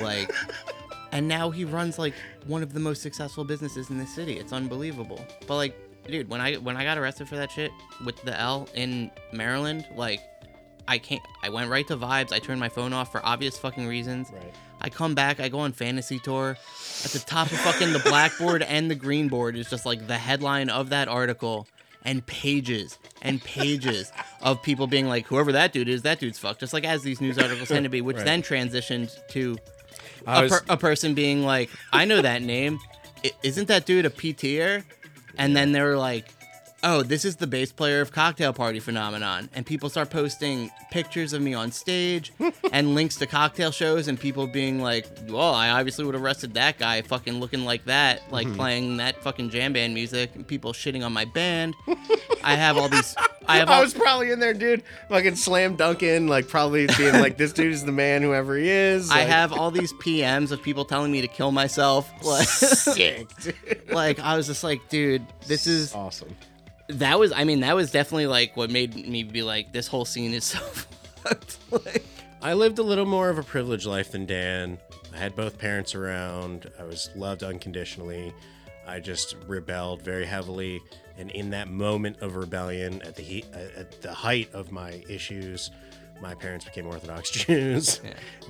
[0.00, 0.30] like.
[1.12, 2.14] and now he runs like
[2.46, 4.38] one of the most successful businesses in the city.
[4.38, 5.24] It's unbelievable.
[5.46, 7.72] But like, dude, when I when I got arrested for that shit
[8.04, 10.20] with the L in Maryland, like,
[10.88, 11.22] I can't.
[11.42, 12.32] I went right to vibes.
[12.32, 14.30] I turned my phone off for obvious fucking reasons.
[14.32, 14.54] Right.
[14.80, 16.50] I come back, I go on phantasy tour.
[17.04, 20.18] At the top of fucking the blackboard and the green board is just like the
[20.18, 21.66] headline of that article
[22.04, 24.12] and pages and pages
[24.42, 26.60] of people being like, whoever that dude is, that dude's fucked.
[26.60, 28.26] Just like as these news articles tend to be, which Right.
[28.26, 29.56] then transitioned to
[30.26, 32.78] a, was, per- a person being like, I know that name.
[33.24, 34.84] I- isn't that dude a PTer?
[35.38, 36.28] And then they were like,
[36.86, 39.48] oh, this is the bass player of Cocktail Party Phenomenon.
[39.54, 42.30] And people start posting pictures of me on stage
[42.72, 46.52] and links to cocktail shows and people being like, well, I obviously would have arrested
[46.54, 48.56] that guy fucking looking like that, like Mm-hmm.
[48.56, 51.74] playing that fucking jam band music and people shitting on my band.
[52.44, 53.16] I have all these.
[53.48, 54.82] I have I all, was probably in there, dude.
[55.08, 59.10] Fucking slam dunking, like probably being like, "This dude is the man, whoever he is."
[59.10, 62.10] I have all these PMs of people telling me to kill myself.
[62.24, 63.28] Like, sick.
[63.42, 63.90] Dude.
[63.90, 66.34] like I was just like, dude, this is awesome.
[66.88, 70.04] that was I mean that was definitely like what made me be like this whole
[70.06, 71.58] scene is so fucked.
[71.70, 72.04] like,
[72.42, 74.78] I lived a little more of a privileged life than Dan.
[75.12, 76.70] I had both parents around.
[76.78, 78.32] I was loved unconditionally.
[78.86, 80.80] I just rebelled very heavily,
[81.16, 85.70] and in that moment of rebellion, at the heat, at the height of my issues,
[86.20, 88.00] my parents became Orthodox Jews.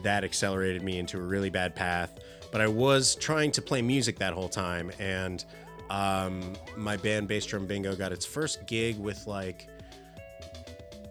[0.02, 2.18] That accelerated me into a really bad path.
[2.50, 5.44] But I was trying to play music that whole time, and
[5.90, 9.68] um, my band Bass Drum Bingo got its first gig with like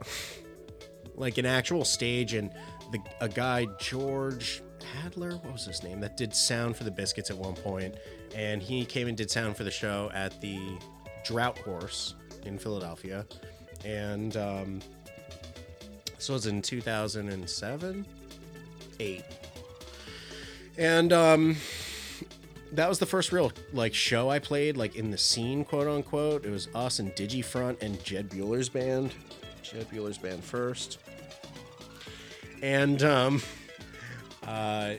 [1.16, 2.34] like an actual stage.
[2.34, 2.52] And
[2.92, 4.64] the a guy George
[4.96, 7.96] Hadler, what was his name, that did sound for the Biscuits at one point,
[8.36, 10.78] and he came and did sound for the show at the
[11.26, 13.26] Draught Horse in Philadelphia,
[13.86, 14.82] and um,
[16.24, 18.06] this was in 2007,
[19.02, 19.24] eight,
[20.78, 21.58] And um
[22.72, 26.46] that was the first real like show I played, like in the scene, quote unquote.
[26.46, 29.14] It was us and Digifront and Jed Bueller's band.
[29.62, 30.98] Jed Bueller's band first.
[32.62, 33.42] And um
[34.48, 34.94] uh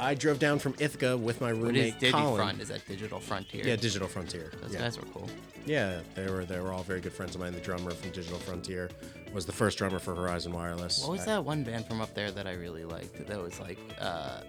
[0.00, 2.56] I drove down from Ithaca with my What is roommate Colin.
[2.56, 2.60] DigiFront?
[2.60, 3.64] Is that Digital Frontier?
[3.66, 4.52] Yeah, Digital Frontier.
[4.62, 4.80] Those yeah.
[4.80, 5.28] guys were cool.
[5.66, 7.52] Yeah, they were they were all very good friends of mine.
[7.52, 8.90] The drummer from Digital Frontier
[9.32, 11.02] was the first drummer for Horizon Wireless.
[11.02, 13.26] What was I- that one band from up there that I really liked?
[13.26, 14.40] That was like, uh,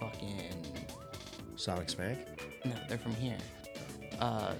[0.00, 0.52] fucking.
[1.56, 2.18] Sonic Smack.
[2.64, 3.38] No, they're from here.
[4.20, 4.54] Uh,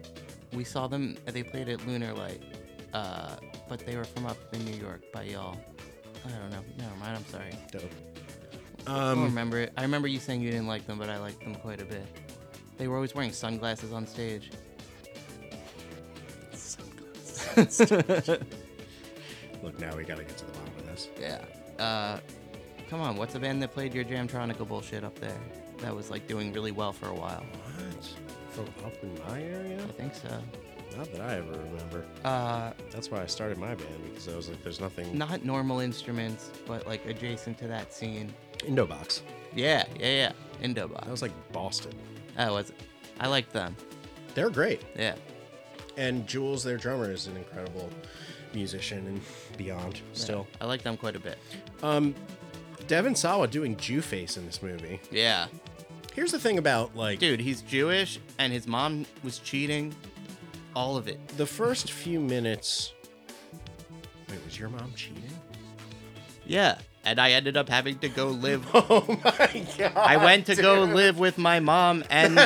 [0.52, 1.16] we saw them.
[1.26, 2.42] They played at Lunar Light,
[2.94, 3.36] uh,
[3.68, 5.56] but they were from up in New York by y'all.
[6.24, 6.64] I don't know.
[6.78, 7.16] Never mind.
[7.18, 7.52] I'm sorry.
[7.70, 7.82] Dope.
[8.86, 9.72] I Um, don't remember it.
[9.76, 12.04] I remember you saying you didn't like them, but I liked them quite a bit.
[12.78, 14.50] They were always wearing sunglasses on stage.
[16.52, 18.28] Sunglasses.
[19.62, 21.08] Look, now we gotta get to the bottom of this.
[21.20, 21.44] Yeah.
[21.82, 22.20] Uh,
[22.88, 23.16] come on.
[23.16, 25.38] What's a band that played your Jamtronica bullshit up there?
[25.78, 27.42] That was like doing really well for a while.
[27.42, 28.14] What?
[28.50, 29.82] From up in my area?
[29.82, 30.28] I think so.
[30.96, 32.04] Not that I ever remember.
[32.24, 35.16] Uh, That's why I started my band because I was like, there's nothing.
[35.18, 38.32] not normal instruments, but like adjacent to that scene.
[38.66, 39.22] Indobox.
[39.54, 40.32] Yeah, yeah, yeah.
[40.66, 41.04] Indobox.
[41.04, 41.92] That was like Boston.
[42.36, 42.72] That was.
[43.20, 43.76] I like them.
[44.34, 44.82] They're great.
[44.98, 45.14] Yeah.
[45.96, 47.88] And Jules, their drummer, is an incredible
[48.52, 49.20] musician and
[49.56, 50.00] beyond.
[50.12, 51.38] Still, I like them quite a bit.
[51.82, 52.14] um,
[52.86, 55.00] Devon Sawa doing Jew face in this movie.
[55.10, 55.46] Yeah.
[56.14, 59.94] Here's the thing about like Dude, he's Jewish and his mom was cheating.
[60.74, 61.18] All of it.
[61.36, 62.92] the first few minutes.
[64.28, 65.22] Wait, was your mom cheating?
[66.46, 66.78] Yeah.
[67.06, 68.66] And I ended up having to go live.
[68.74, 69.92] Oh my god!
[69.96, 72.38] I went to go live with my mom and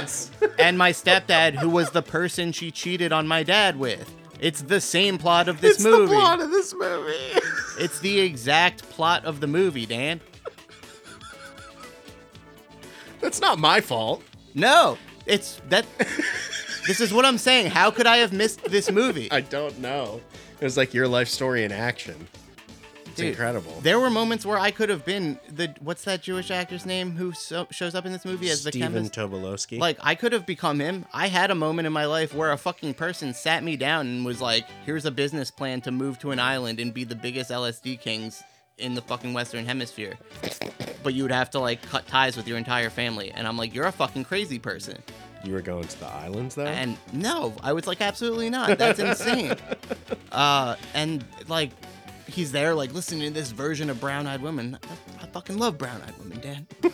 [0.59, 4.15] and my stepdad, who was the person she cheated on my dad with.
[4.39, 6.15] It's the same plot of this it's movie.
[6.15, 7.41] the plot of this movie.
[7.79, 10.21] It's the exact plot of the movie, Dan.
[13.23, 14.23] That's not my fault.
[14.55, 15.87] No, it's that.
[16.87, 17.71] this is what I'm saying.
[17.71, 19.31] How could I have missed this movie?
[19.31, 20.21] I don't know.
[20.61, 22.29] It was like your life story in action.
[23.21, 23.81] Dude, incredible.
[23.81, 27.33] There were moments where I could have been the what's that Jewish actor's name who
[27.33, 29.15] so, shows up in this movie as the Steven chemist?
[29.15, 29.79] Tobolowsky.
[29.79, 31.07] Like I could have become him.
[31.13, 34.25] I had a moment in my life where a fucking person sat me down and
[34.25, 37.51] was like, "Here's a business plan to move to an island and be the biggest
[37.51, 38.43] LSD kings
[38.79, 40.19] in the fucking Western Hemisphere."
[41.03, 43.75] But you would have to like cut ties with your entire family, and I'm like,
[43.75, 45.03] "You're a fucking crazy person."
[45.45, 46.67] you were going to the islands though.
[46.67, 48.79] And no, I was like, absolutely not.
[48.79, 49.55] That's insane.
[50.33, 51.71] uh, and like,
[52.33, 54.79] he's there, like, listening to this version of Brown Eyed Woman.
[54.83, 56.67] I, I fucking love Brown Eyed Woman, Dan.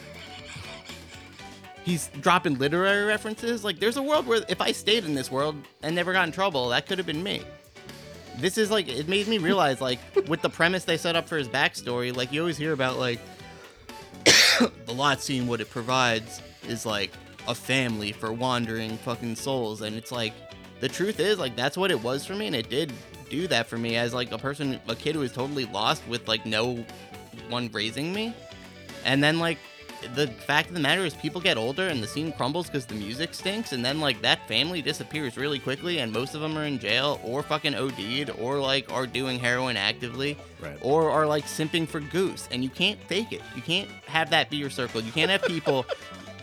[1.85, 3.65] he's dropping literary references.
[3.65, 6.33] Like, there's a world where if I stayed in this world and never got in
[6.33, 7.43] trouble, that could have been me.
[8.39, 11.39] This is like, it made me realize, like, with the premise they set up for
[11.39, 13.21] his backstory, like, you always hear about, like,
[14.87, 17.13] the lot scene, what it provides is like
[17.47, 19.83] a family for wandering fucking souls.
[19.83, 20.33] And it's like,
[20.81, 22.49] the truth is, like, that's what it was for me.
[22.49, 22.93] And it did
[23.31, 26.27] do that for me as like a person, a kid who was totally lost with
[26.29, 26.85] like no
[27.49, 28.35] one raising me.
[29.05, 29.59] And then, like,
[30.17, 32.97] the fact of the matter is, people get older and the scene crumbles because the
[32.97, 33.73] music stinks.
[33.73, 35.99] And then, like, that family disappears really quickly.
[36.01, 39.77] And most of them are in jail or fucking OD'd or like are doing heroin
[39.77, 40.77] actively Right.
[40.81, 44.49] or are like simping for goose and you can't fake it you can't have that
[44.51, 45.85] be your circle you can't have people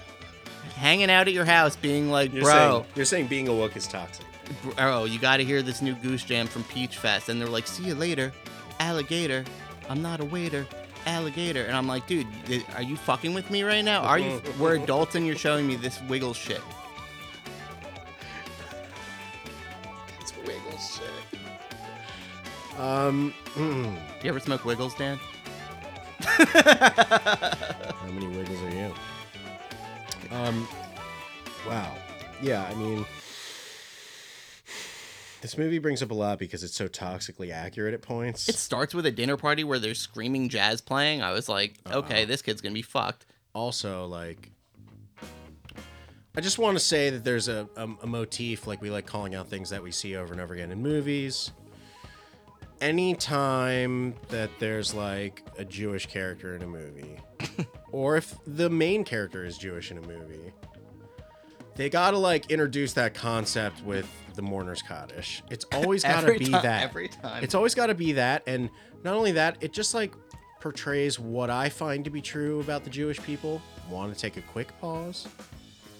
[0.75, 3.75] hanging out at your house being like you're bro saying you're saying being a woke
[3.75, 4.25] is toxic.
[4.75, 7.29] Bro you gotta hear this new goose jam from peach fest.
[7.29, 8.31] And they're like see you later
[8.79, 9.43] alligator.
[9.89, 10.65] I'm not a waiter
[11.05, 11.65] alligator.
[11.65, 12.27] And i'm like dude
[12.75, 14.01] are you fucking with me right now?
[14.01, 16.61] Are you we're adults and you're showing me this wiggle shit.
[20.21, 21.39] It's wiggle shit.
[22.79, 25.19] Um, mm, you ever smoke wiggles dan?
[26.23, 28.93] How many wiggles are you?
[30.31, 30.67] Um,
[31.67, 31.95] wow.
[32.41, 33.05] Yeah, I mean,
[35.43, 38.47] this movie brings up a lot because it's so toxically accurate at points.
[38.49, 42.23] it starts with a dinner party where there's screaming jazz playing i was like okay
[42.23, 42.25] Uh-huh.
[42.25, 44.49] this kid's gonna be fucked also like
[46.35, 49.35] i just want to say that there's a, a, a motif like we like calling
[49.35, 51.51] out things that we see over and over again in movies
[52.81, 57.17] anytime that there's like a jewish character in a movie
[57.91, 60.51] or if the main character is jewish in a movie
[61.75, 65.43] they gotta like introduce that concept with the mourner's kaddish.
[65.49, 66.83] It's always gotta be time- that.
[66.83, 67.43] every time.
[67.43, 68.69] it's always gotta be that and
[69.03, 70.13] not only that it just like
[70.61, 73.61] portrays what i find to be true about the jewish people.
[73.89, 75.27] Want to take a quick pause.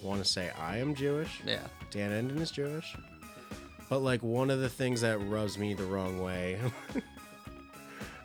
[0.02, 1.40] Want to say i am jewish.
[1.46, 1.60] Yeah.
[1.90, 2.96] Dan enden is jewish.
[3.90, 6.58] But like one of the things that rubs me the wrong way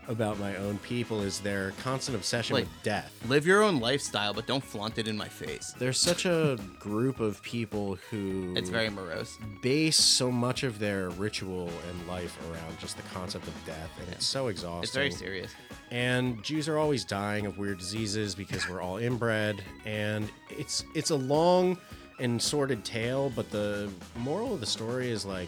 [0.10, 3.12] about my own people is their constant obsession Like- with death.
[3.28, 5.72] Live your own lifestyle, but don't flaunt it in my face.
[5.78, 9.38] There's such a group of people who It's very morose.
[9.62, 14.10] base so much of their ritual and life around just the concept of death, and
[14.12, 14.84] it's so exhausting.
[14.84, 15.52] It's very serious.
[15.92, 21.10] and Jews are always dying of weird diseases because we're all inbred and it's it's
[21.12, 21.78] a long
[22.20, 25.48] and sordid tale but the moral of the story is like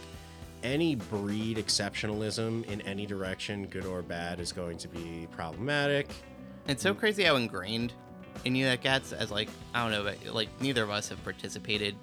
[0.63, 6.07] any breed exceptionalism in any direction good or bad is going to be problematic
[6.67, 6.99] It's so mm.
[6.99, 7.93] crazy how ingrained
[8.45, 11.23] in you that gets as like I don't know, but like neither of us have
[11.23, 11.95] participated.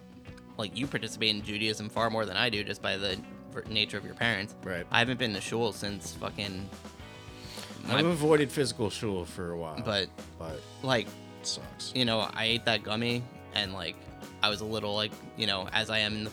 [0.57, 3.19] Like you participate in Judaism far more than I do, just by the
[3.69, 4.55] nature of your parents.
[4.65, 4.87] Right.
[4.91, 6.69] I haven't been to shul since fucking.
[7.89, 12.29] i've My, avoided physical shul for a while but but like it sucks you know,
[12.35, 13.23] I ate that gummy
[13.55, 13.97] and like
[14.43, 16.25] I was a little like you know, as I am in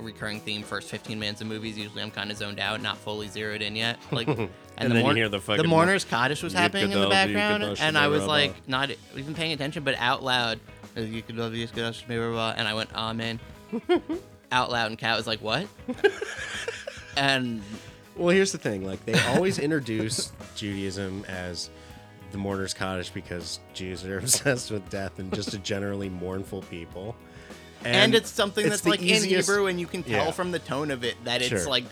[0.00, 3.28] recurring theme first 15 minutes of movies usually i'm kind of zoned out not fully
[3.28, 3.98] zeroed in yet.
[4.12, 7.78] Like and, And the, then hear the fucking- mourner's kaddish was happening in the background
[7.80, 10.60] and i was like not even paying attention but out loud
[10.96, 13.38] Yikadav, yikadash, shmeirabah, and i went amen.
[14.50, 15.66] Out loud and cat was like what?
[17.16, 17.62] And
[18.16, 21.70] Well, here's the thing: like they always introduce Judaism as
[22.32, 27.16] the mourner's kaddish because Jews are obsessed with death and just a generally mournful people.
[27.84, 30.30] And, it's something it's that's like easiest- in Hebrew, and you can tell Yeah.
[30.32, 31.68] from the tone of it that it's Sure.
[31.68, 31.84] like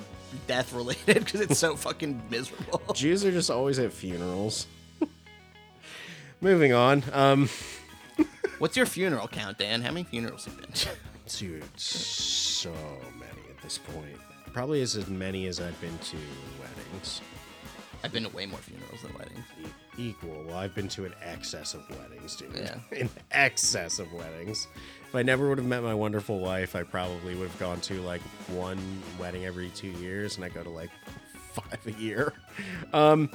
[0.47, 2.81] death related because it's so fucking miserable.
[2.95, 4.67] Jews are just always at funerals.
[6.41, 7.49] Moving on, um,
[8.59, 9.83] What's your funeral count, Dan?
[9.83, 10.89] How many funerals have you been to?
[11.39, 12.73] dude, so
[13.19, 14.17] many at this point.
[14.53, 16.17] Probably as as many as I've been to
[16.61, 17.21] weddings.
[18.05, 19.45] I've been to way more funerals than weddings.
[19.99, 20.45] Equal.
[20.47, 22.55] Well, I've been to an excess of weddings, dude.
[22.55, 22.77] Yeah.
[23.01, 24.69] An excess of weddings.
[25.09, 28.01] If I never would have met my wonderful wife, I probably would have gone to
[28.03, 28.79] like one
[29.19, 30.91] wedding every two years, and I go to like
[31.53, 32.33] five a year.
[32.93, 33.31] Um,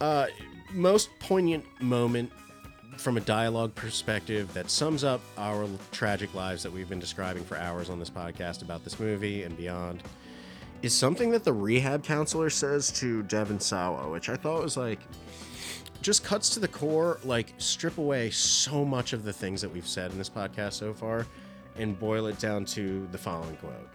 [0.00, 0.26] uh,
[0.72, 2.30] most poignant moment
[2.96, 7.56] from a dialogue perspective that sums up our tragic lives that we've been describing for
[7.56, 10.02] hours on this podcast about this movie and beyond
[10.82, 14.98] is something that the rehab counselor says to Devon Sawa, which I thought was like
[16.02, 19.86] just cuts to the core, like strip away so much of the things that we've
[19.86, 21.26] said in this podcast so far
[21.76, 23.88] and boil it down to the following quote.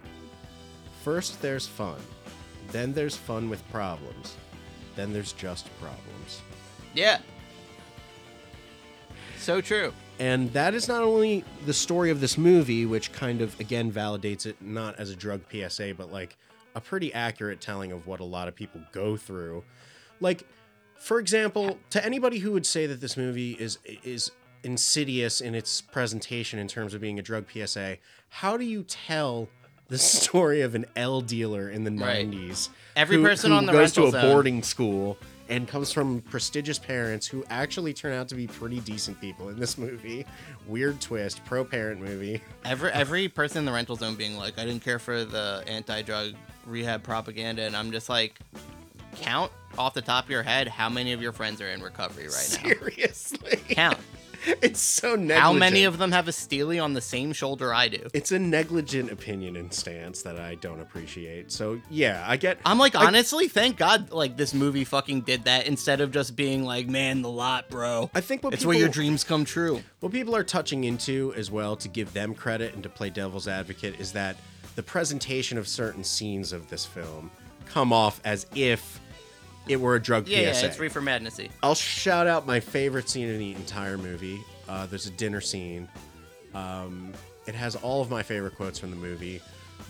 [1.04, 2.00] First there's fun.
[2.72, 4.36] Then there's fun with problems.
[4.96, 6.40] Then there's just problems.
[6.94, 7.18] Yeah.
[9.36, 9.92] So true.
[10.18, 14.46] And that is not only the story of this movie, which kind of again validates
[14.46, 16.36] it not as a drug PSA, but like
[16.74, 19.64] a pretty accurate telling of what a lot of people go through.
[20.20, 20.44] Like,
[20.98, 24.30] for example, to anybody who would say that this movie is is
[24.64, 27.96] insidious in its presentation in terms of being a drug PSA,
[28.28, 29.48] how do you tell
[29.88, 32.28] the story of an L dealer in the Right.
[32.28, 32.68] 90s?
[32.96, 35.16] Every who- person who on the goes to a zone- boarding school
[35.48, 39.58] and comes from prestigious parents who actually turn out to be pretty decent people in
[39.58, 40.26] this movie.
[40.66, 42.42] Weird twist, pro parent movie.
[42.64, 46.34] Every every person in the rental zone being like, I didn't care for the anti-drug
[46.66, 48.38] rehab propaganda, and I'm just like,
[49.16, 52.26] count off the top of your head how many of your friends are in recovery
[52.26, 52.68] right now.
[52.68, 53.56] Seriously.
[53.70, 53.98] Count.
[54.62, 55.40] It's so negligent.
[55.40, 58.08] How many of them have a Stealie on the same shoulder I do?
[58.12, 61.52] It's a negligent opinion and stance that I don't appreciate.
[61.52, 62.58] So yeah, I get.
[62.64, 66.36] I'm like, I- honestly, thank God, like this movie fucking did that instead of just
[66.36, 68.10] being like, man, the lot, bro.
[68.14, 69.82] I think what it's people, where your dreams come true.
[70.00, 73.48] What people are touching into as well to give them credit and to play devil's
[73.48, 74.36] advocate is that
[74.76, 77.30] the presentation of certain scenes of this film
[77.66, 79.00] come off as if
[79.68, 80.60] it were a drug Yeah, PSA.
[80.60, 81.50] yeah, it's Reefer Madnessy.
[81.62, 84.40] I'll shout out my favorite scene in the entire movie.
[84.68, 85.88] Uh, there's a dinner scene.
[86.54, 87.12] Um,
[87.46, 89.40] it has all of my favorite quotes from the movie.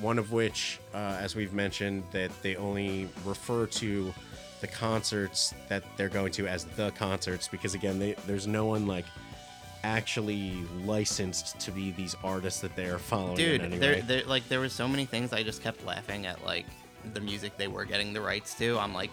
[0.00, 4.12] One of which, uh, as we've mentioned, that they only refer to
[4.60, 8.86] the concerts that they're going to as the concerts because again, they, there's no one
[8.86, 9.04] like
[9.84, 10.52] actually
[10.84, 13.36] licensed to be these artists that they are following.
[13.36, 16.26] Dude, in any there, there, like, there was so many things I just kept laughing
[16.26, 16.66] at, like
[17.14, 18.78] the music they were getting the rights to.
[18.78, 19.10] I'm like,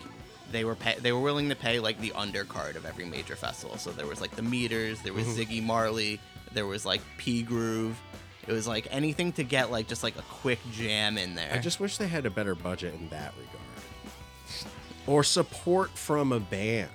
[0.52, 3.78] they were pay- they were willing to pay like the undercard of every major festival.
[3.78, 6.20] So there was like the Meters, there was Ziggy Marley,
[6.54, 8.00] there was like P Groove.
[8.48, 11.52] It was like anything to get like just like a quick jam in there.
[11.54, 14.70] I just wish they had a better budget in that regard.
[15.08, 16.90] Or support from a band.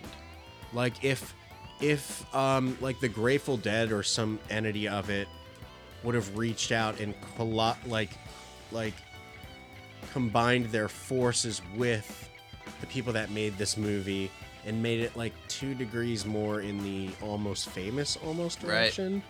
[0.73, 1.35] Like if
[1.81, 5.29] if um like the Grateful Dead or some entity of it
[6.05, 8.11] would have reached out and collo- like
[8.73, 8.95] like
[10.13, 12.30] combined their forces with
[12.81, 14.31] the people that made this movie
[14.67, 18.69] and made it like 2 degrees more in the almost famous almost Right.
[18.69, 19.23] direction.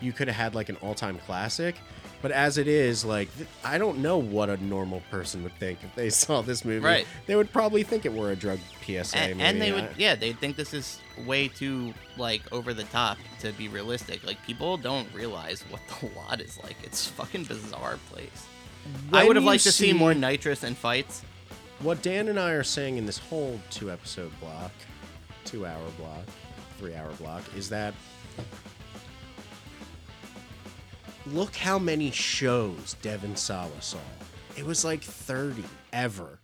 [0.00, 1.74] You could have had like an all-time classic,
[2.20, 3.28] but as it is, like
[3.64, 6.84] I don't know what a normal person would think if they saw this movie.
[6.84, 7.06] Right.
[7.26, 9.42] They would probably think it were a drug PSA and, movie.
[9.48, 13.52] and they would yeah they'd think this is way too like over the top to
[13.52, 18.46] be realistic like people don't realize what the lot is like it's fucking bizarre place
[19.14, 21.22] i would have liked to see see- more nitrous and fights
[21.80, 24.72] What Dan and I are saying in this whole two episode block,
[25.44, 26.24] two hour block,
[26.78, 27.92] three hour block, is that
[31.26, 33.98] look how many shows Devon Sawa saw.
[34.56, 36.38] It was like 30 ever.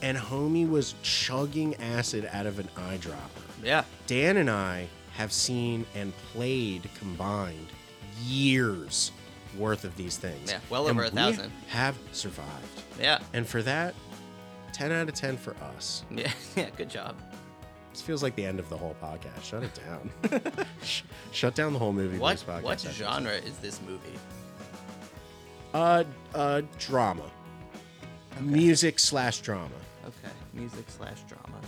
[0.00, 3.42] And homie was chugging acid out of an eyedropper.
[3.62, 7.66] yeah Dan and I have seen and played combined
[8.24, 9.12] years
[9.58, 10.50] worth of these things.
[10.50, 11.52] Yeah, well And over a thousand.
[11.68, 12.82] Have survived.
[12.98, 13.94] yeah And for that,
[14.72, 16.04] 10 out of 10 for us.
[16.10, 17.14] yeah yeah good job
[17.92, 19.42] This feels like the end of the whole podcast.
[19.44, 20.10] Shut it down.
[21.32, 22.18] Shut down the whole movie.
[22.18, 22.92] what podcast what episode.
[23.04, 24.18] genre is this movie
[25.74, 26.04] Uh,
[26.34, 27.24] uh, drama.
[28.40, 29.68] Music slash drama.
[30.06, 31.58] okay music slash drama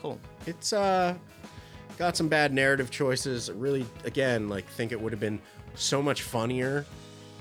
[0.00, 1.14] cool It's uh
[1.98, 3.50] got some bad narrative choices.
[3.52, 5.38] Really, again, like think it would have been
[5.74, 6.84] so much funnier,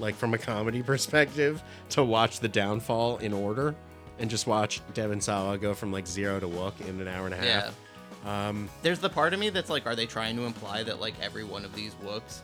[0.02, 3.74] like from a comedy perspective, to watch the downfall in order
[4.20, 7.34] and just watch Devon Sawa go from like zero to Wook in an hour and
[7.34, 7.74] a half.
[8.26, 11.00] yeah Um, there's the part of me that's like are they trying to imply that
[11.00, 12.42] like every one of these wooks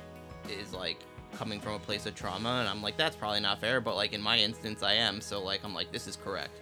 [0.49, 0.97] is like
[1.37, 4.13] coming from a place of trauma and i'm like that's probably not fair but like
[4.13, 6.61] in my instance i am so like i'm like this is correct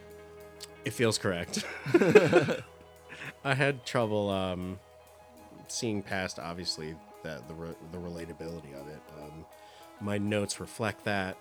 [0.85, 1.63] It feels correct.
[3.43, 4.79] I had trouble um,
[5.67, 9.01] seeing past, obviously, that the re- the relatability of it.
[9.21, 9.45] Um,
[10.01, 11.37] my notes reflect that.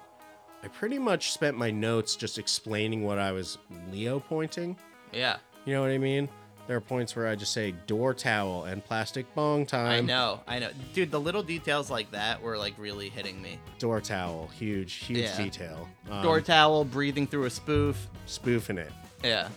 [0.62, 3.58] I pretty much spent my notes just explaining what I was
[3.90, 4.76] Leo pointing.
[5.12, 5.36] yeah
[5.66, 6.28] You know what I mean?
[6.66, 9.90] There are points where I just say door towel and plastic bong time.
[9.92, 13.58] i know i know dude the little details like that were like really hitting me
[13.78, 15.36] Door towel, huge, huge Yeah.
[15.36, 15.86] detail.
[16.10, 18.90] Um, door towel breathing through a spoof spoofing it,
[19.22, 19.48] yeah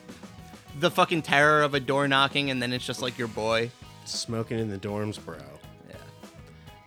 [0.82, 3.72] the fucking terror of a door knocking and then it's just like your boy
[4.04, 5.38] smoking in the dorms, bro.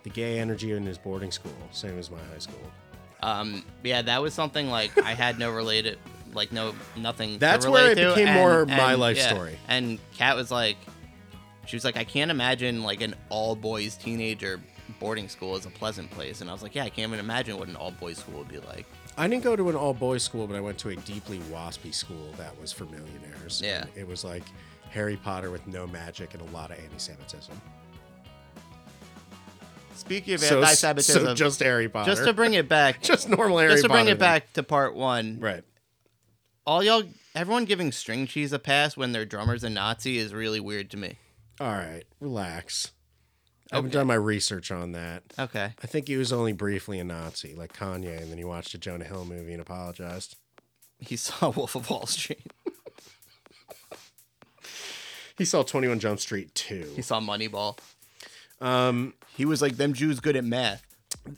[0.02, 2.70] The gay energy in his boarding school, same as my high school.
[3.22, 5.98] Um, yeah, that was something like I had no related,
[6.32, 7.34] like no nothing.
[7.34, 9.28] to That's where it to, became and- more my life yeah.
[9.28, 9.58] story.
[9.68, 10.78] And Kat was like,
[11.66, 14.60] she was like, I can't imagine like an all boys teenager
[14.98, 17.58] boarding school is a pleasant place, and I was like, yeah, I can't even imagine
[17.58, 18.86] what an all boys school would be like.
[19.18, 21.92] I didn't go to an all boys school, but I went to a deeply waspy
[21.92, 23.60] school that was for millionaires.
[23.62, 23.84] Yeah.
[23.94, 24.44] It was like
[24.88, 27.60] Harry Potter with no magic and a lot of anti Semitism.
[30.00, 32.10] Speaking of So, anti-Semitism, so just Harry Potter.
[32.10, 33.74] just to bring it back, just normal Harry Potter.
[33.76, 35.38] just to bring Potter it back to part one.
[35.40, 35.62] Right.
[36.66, 37.02] all y'all,
[37.34, 40.96] everyone giving string cheese a pass when their drummer's a Nazi is really weird to
[40.96, 41.16] me.
[41.60, 42.04] All right.
[42.20, 42.92] Relax.
[43.72, 43.98] I haven't Okay.
[43.98, 45.22] done my research on that.
[45.38, 48.74] Okay, I think he was only briefly a Nazi, like Kanye, and then he watched
[48.74, 50.34] a Jonah Hill movie and apologized.
[50.98, 52.50] he saw Wolf of Wall Street.
[55.38, 56.92] He saw 21 Jump Street too.
[56.96, 57.78] He saw Moneyball.
[58.60, 60.84] Um, He was like, them Jews good at math.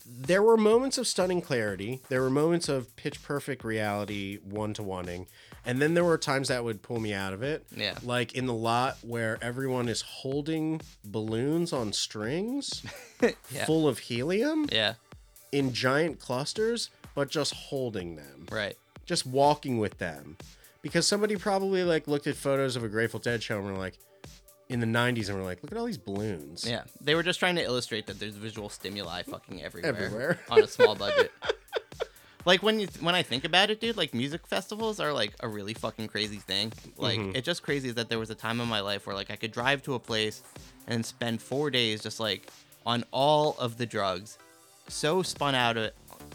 [0.07, 2.01] there were moments of stunning clarity.
[2.09, 5.27] There were moments of pitch perfect reality, one to oneing,
[5.65, 7.65] and then there were times that would pull me out of it.
[7.77, 7.95] Yeah.
[8.03, 12.83] like in the lot where everyone is holding balloons on strings,
[13.51, 13.65] Yeah.
[13.65, 14.95] full of helium Yeah,
[15.53, 18.77] in giant clusters, but just holding them, right.
[19.07, 20.37] just walking with them,
[20.83, 23.99] because somebody probably like looked at photos of a Grateful Dead show and were like.
[24.73, 26.67] In the 90s, and we're like, look at all these balloons.
[26.67, 30.41] Yeah, they were just trying to illustrate that there's visual stimuli fucking everywhere, Everywhere.
[30.49, 31.31] on a small budget.
[32.45, 35.49] like when you when I think about it, dude, like music festivals are like a
[35.49, 36.73] really fucking crazy thing.
[36.97, 37.37] Like mm-hmm.
[37.37, 39.53] it's just crazy that there was a time in my life where like I could
[39.53, 40.43] drive to a place
[40.87, 42.51] and spend four days just like
[42.87, 44.39] on all of the drugs,
[44.89, 45.93] so spun out of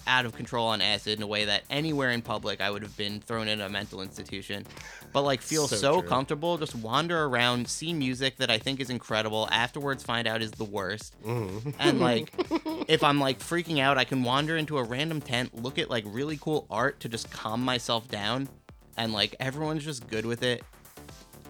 [0.07, 2.95] out of control on acid in a way that anywhere in public I would have
[2.97, 4.65] been thrown in a mental institution.
[5.13, 8.89] But like feel So so, comfortable, just wander around, see music that I think is
[8.89, 11.15] incredible, afterwards find out is the worst.
[11.23, 11.69] Mm-hmm.
[11.79, 12.33] And like
[12.87, 16.03] if I'm like freaking out, I can wander into a random tent, look at like
[16.07, 18.49] really cool art to just calm myself down.
[18.97, 20.63] And like everyone's just good with it.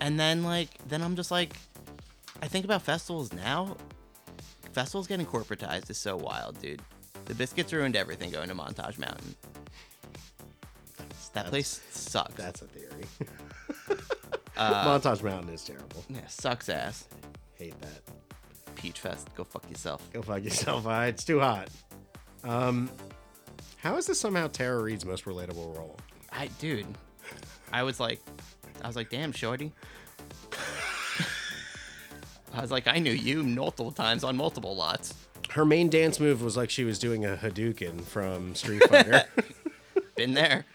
[0.01, 1.55] And then like then I'm just like
[2.41, 3.77] I think about festivals now.
[4.73, 6.81] Festivals getting corporatized is so wild, dude.
[7.27, 9.35] The biscuits ruined everything going to Montage Mountain.
[11.33, 12.33] That place sucks.
[12.35, 13.05] That's a theory.
[14.57, 16.03] Uh, Montage Mountain is terrible.
[16.09, 17.05] yeah, sucks ass.
[17.53, 18.01] Hate that.
[18.73, 20.01] Peach Fest, go fuck yourself.
[20.11, 20.87] Go fuck yourself.
[20.87, 21.69] Uh, it's too hot.
[22.43, 22.89] Um,
[23.75, 25.99] how is this somehow Tara Reid's most relatable role?
[26.31, 26.87] I, dude,
[27.71, 28.19] I was like,
[28.83, 29.71] I was like, damn, shorty.
[32.51, 35.13] I was like, I knew you multiple times on multiple lots.
[35.51, 39.23] Her main dance move was like she was doing a Hadouken from Street Fighter.
[40.15, 40.65] Been there.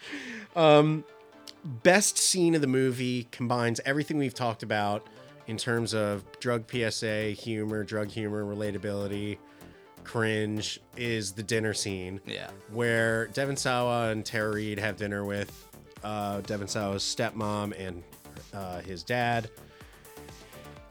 [1.65, 5.07] Best scene of the movie combines everything we've talked about
[5.47, 9.37] in terms of drug PSA, humor, drug humor, relatability,
[10.03, 12.19] cringe, is the dinner scene.
[12.25, 12.49] Yeah.
[12.71, 15.69] where Devon Sawa and Tara Reid have dinner with
[16.03, 18.03] uh, Devon Sawa's stepmom and
[18.53, 19.49] uh, his dad.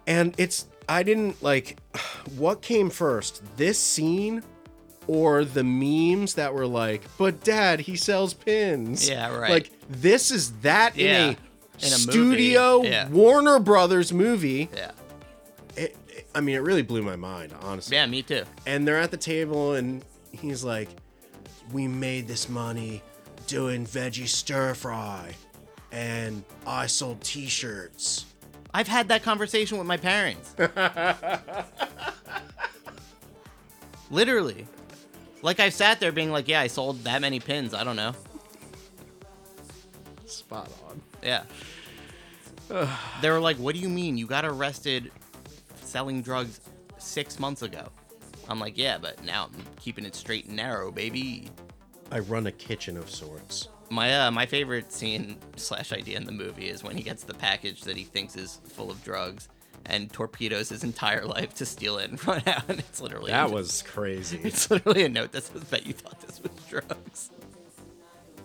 [0.07, 1.79] And it's, I didn't like,
[2.37, 4.43] what came first, this scene
[5.07, 9.09] or the memes that were like, but dad, he sells pins.
[9.09, 9.51] Yeah, right.
[9.51, 11.07] Like, this is that Yeah.
[11.07, 13.09] in a, In a studio yeah.
[13.09, 14.69] Warner Brothers movie.
[14.75, 14.93] Yeah.
[15.77, 18.45] It, it- I mean, it really blew my mind, honestly Yeah, me too.
[18.67, 20.89] and they're at the table and he's like
[21.73, 23.03] we made this money
[23.47, 25.35] doing veggie stir fry
[25.91, 28.27] and i sold t-shirts
[28.75, 30.55] I've had that conversation with my parents.
[34.11, 34.67] Literally.
[35.43, 37.75] Like I've sat there being like, yeah, I sold that many pins.
[37.75, 38.15] I don't know.
[40.27, 41.43] spot on Yeah.
[43.21, 44.17] they were like, what do you mean?
[44.17, 45.11] You got arrested
[45.81, 46.61] selling drugs
[46.99, 47.89] six months ago.
[48.49, 51.49] I'm like, yeah, but now I'm keeping it straight and narrow, baby.
[52.11, 56.33] i run a kitchen of sorts My uh, my favorite scene slash idea in the
[56.33, 59.49] movie is when he gets the package that he thinks is full of drugs
[59.85, 62.63] and torpedoes his entire life to steal it and run out.
[62.69, 66.21] And it's literally that was crazy it's literally a note that says, "Bet you thought
[66.21, 67.31] this was drugs."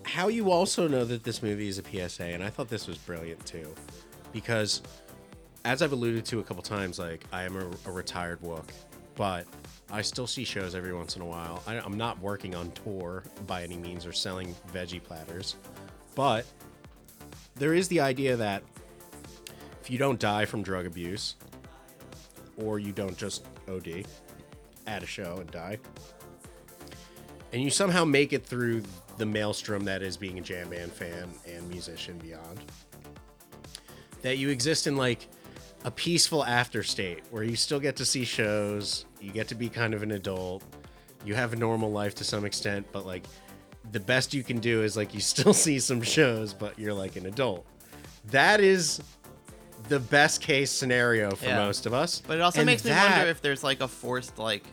[0.03, 2.97] how you also know that this movie is a psa and i thought this was
[2.97, 3.73] brilliant too
[4.31, 4.81] because
[5.65, 8.69] as i've alluded to a couple times like i am a, a retired wook
[9.15, 9.45] but
[9.91, 11.63] i still see shows every once in a while.
[11.67, 15.55] I, i'm not working on tour by any means or selling veggie platters
[16.15, 16.45] but
[17.55, 18.63] there is the idea that
[19.81, 21.35] if you don't die from drug abuse
[22.57, 23.87] or you don't just od
[24.85, 25.77] at a show and die
[27.53, 28.83] and you somehow make it through
[29.17, 32.59] the maelstrom that is being a jam band fan and musician beyond
[34.21, 35.27] that you exist in like
[35.83, 39.69] a peaceful after state where you still get to see shows you get to be
[39.69, 40.63] kind of an adult
[41.25, 43.23] you have a normal life to some extent but like
[43.91, 47.15] the best you can do is like you still see some shows but you're like
[47.15, 47.65] an adult
[48.31, 49.01] that is
[49.89, 51.57] the best case scenario for Yeah.
[51.65, 53.87] most of us But it also And makes me that- wonder if there's like a
[53.87, 54.63] forced like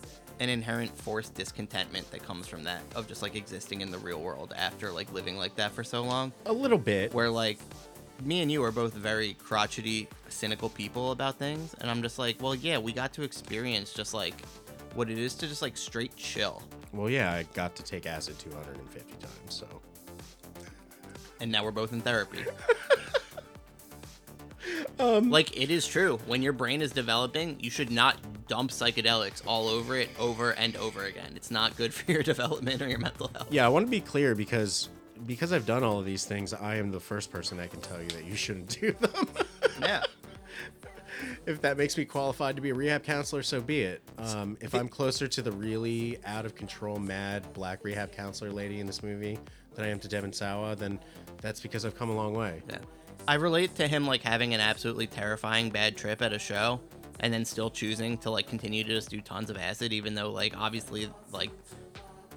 [0.41, 4.21] an inherent forced discontentment that comes from that of just like existing in the real
[4.21, 6.33] world after like living like that for so long.
[6.47, 7.59] a little bit where like
[8.27, 12.41] me and you are both very crotchety, cynical people about things, and I'm just like,
[12.43, 14.43] well, yeah, we got to experience just like
[14.95, 16.63] what it is to just like straight chill,
[16.93, 19.67] well yeah i got to take acid 250 times so.
[21.41, 22.45] And now we're both in therapy.
[24.99, 26.19] Um, like it is true.
[26.27, 28.17] When your brain is developing you should not
[28.47, 31.33] dump psychedelics all over it over and over again.
[31.35, 33.49] It's not good for your development or your mental health.
[33.51, 34.89] Yeah, I want to be clear because
[35.27, 38.01] because I've done all of these things, I am the first person that can tell
[38.01, 39.29] you that you shouldn't do them.
[39.81, 40.03] yeah
[41.47, 44.03] if that makes me qualified to be a rehab counselor, so be it.
[44.19, 48.81] Um, if I'm closer to the really out of control, mad black rehab counselor lady
[48.81, 49.39] in this movie
[49.75, 50.99] than I am to Devon Sawa, then
[51.41, 52.63] that's because I've come a long way.
[52.69, 52.79] Yeah.
[53.27, 56.81] I relate to him like having an absolutely terrifying bad trip at a show
[57.21, 60.31] and then still choosing to like continue to just do tons of acid even though
[60.31, 61.51] like obviously like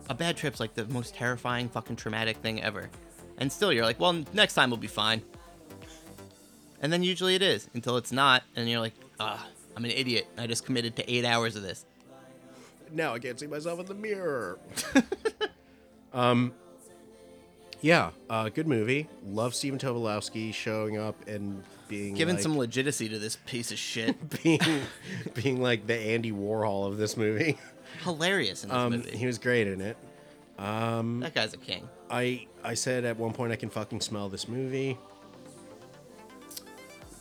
[0.10, 2.90] a bad trip's like the most terrifying fucking traumatic thing ever.
[3.38, 5.22] And still you're like, well, next time we'll be fine.
[6.82, 9.46] And then usually it is until it's not and you're like, ah,
[9.76, 10.28] I'm an idiot.
[10.38, 11.86] I just committed to 8 hours of this.
[12.92, 14.60] Now I can't see myself in the mirror.
[16.14, 16.54] um,
[17.82, 19.08] yeah, uh, good movie.
[19.26, 23.78] Love Stephen Tobolowsky showing up and being Giving like- some legitimacy to this piece of
[23.78, 24.16] shit.
[24.44, 24.60] being
[25.34, 27.58] being like the Andy Warhol of this movie.
[28.04, 29.18] Hilarious in this Um, movie.
[29.18, 29.98] he was great in it.
[30.58, 31.88] that guy's a king.
[32.10, 34.98] I I said at one point I can fucking smell this movie.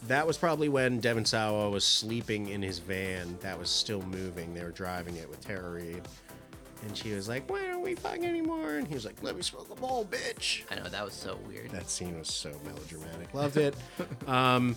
[0.09, 4.55] That was probably when Devon Sawa was sleeping in his van that was still moving.
[4.55, 6.03] They were driving it with Tara Reid.
[6.87, 8.75] And she was like, Why we fuck anymore?
[8.75, 10.63] And he was like, Let me smoke a bowl, bitch.
[10.71, 11.71] I know that was so weird.
[11.71, 13.33] That scene was so melodramatic.
[13.33, 13.75] Loved it.
[14.27, 14.77] um,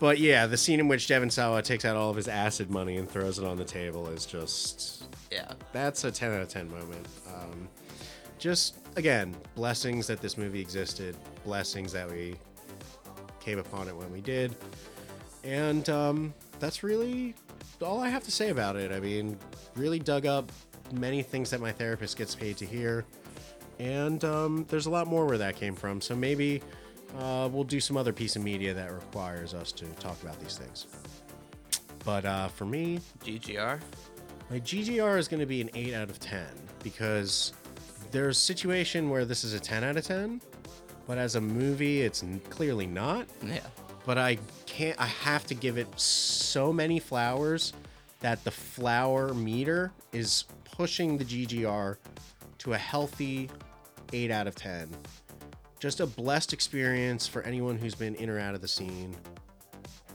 [0.00, 2.96] but yeah, the scene in which Devon Sawa takes out all of his acid money
[2.96, 5.52] and throws it on the table is just Yeah.
[5.72, 7.06] that's a 10 out of 10 moment.
[7.28, 7.68] Um,
[8.38, 12.36] just again, blessings that this movie existed, blessings that we
[13.40, 14.54] came upon it when we did,
[15.42, 17.34] and um, that's really
[17.82, 18.90] all I have to say about it.
[18.92, 19.38] I mean,
[19.76, 20.50] really dug up
[20.92, 23.04] many things that my therapist gets paid to hear,
[23.78, 26.00] and um, there's a lot more where that came from.
[26.00, 26.62] So maybe
[27.18, 30.56] uh, we'll do some other piece of media that requires us to talk about these
[30.56, 30.86] things.
[32.04, 33.80] But uh, for me, GGR.
[34.50, 36.44] My GGR is going to be an 8 out of 10
[36.82, 37.54] because
[38.10, 40.40] there's a situation where this is a 10 out of 10,
[41.06, 43.26] but as a movie, it's clearly not.
[43.42, 43.60] Yeah.
[44.04, 47.72] But I can't, I have to give it so many flowers
[48.20, 51.96] that the flower meter is pushing the GGR
[52.58, 53.48] to a healthy
[54.12, 54.90] 8 out of 10.
[55.78, 59.14] Just a blessed experience for anyone who's been in or out of the scene.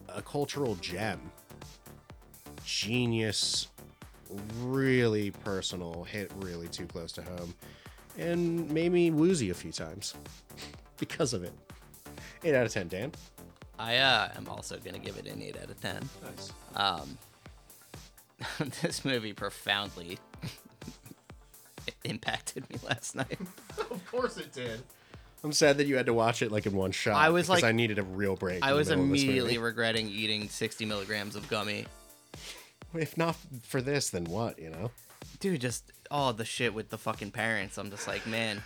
[0.09, 1.31] A cultural gem.
[2.65, 3.69] Genius,
[4.57, 7.55] really personal, hit really too close to home,
[8.17, 10.13] and made me woozy a few times
[10.97, 11.53] because of it.
[12.43, 13.11] 8 out of 10, Dan.
[13.79, 16.07] I uh, am also gonna give it an eight out of ten.
[16.21, 16.51] Nice.
[16.75, 17.17] Um,
[18.81, 20.19] this movie profoundly
[22.03, 23.37] impacted me last night.
[23.91, 24.81] Of course it did.
[25.43, 27.15] I'm sad that you had to watch it like in one shot.
[27.15, 28.63] I was because like- I needed a real break.
[28.63, 29.63] I in the was middle of this immediately movie.
[29.63, 31.85] regretting eating 60 milligrams of gummy.
[32.93, 34.59] If not for this, then what?
[34.59, 34.91] You know.
[35.39, 37.77] Dude, just all the shit with the fucking parents.
[37.77, 38.61] I'm just like, man,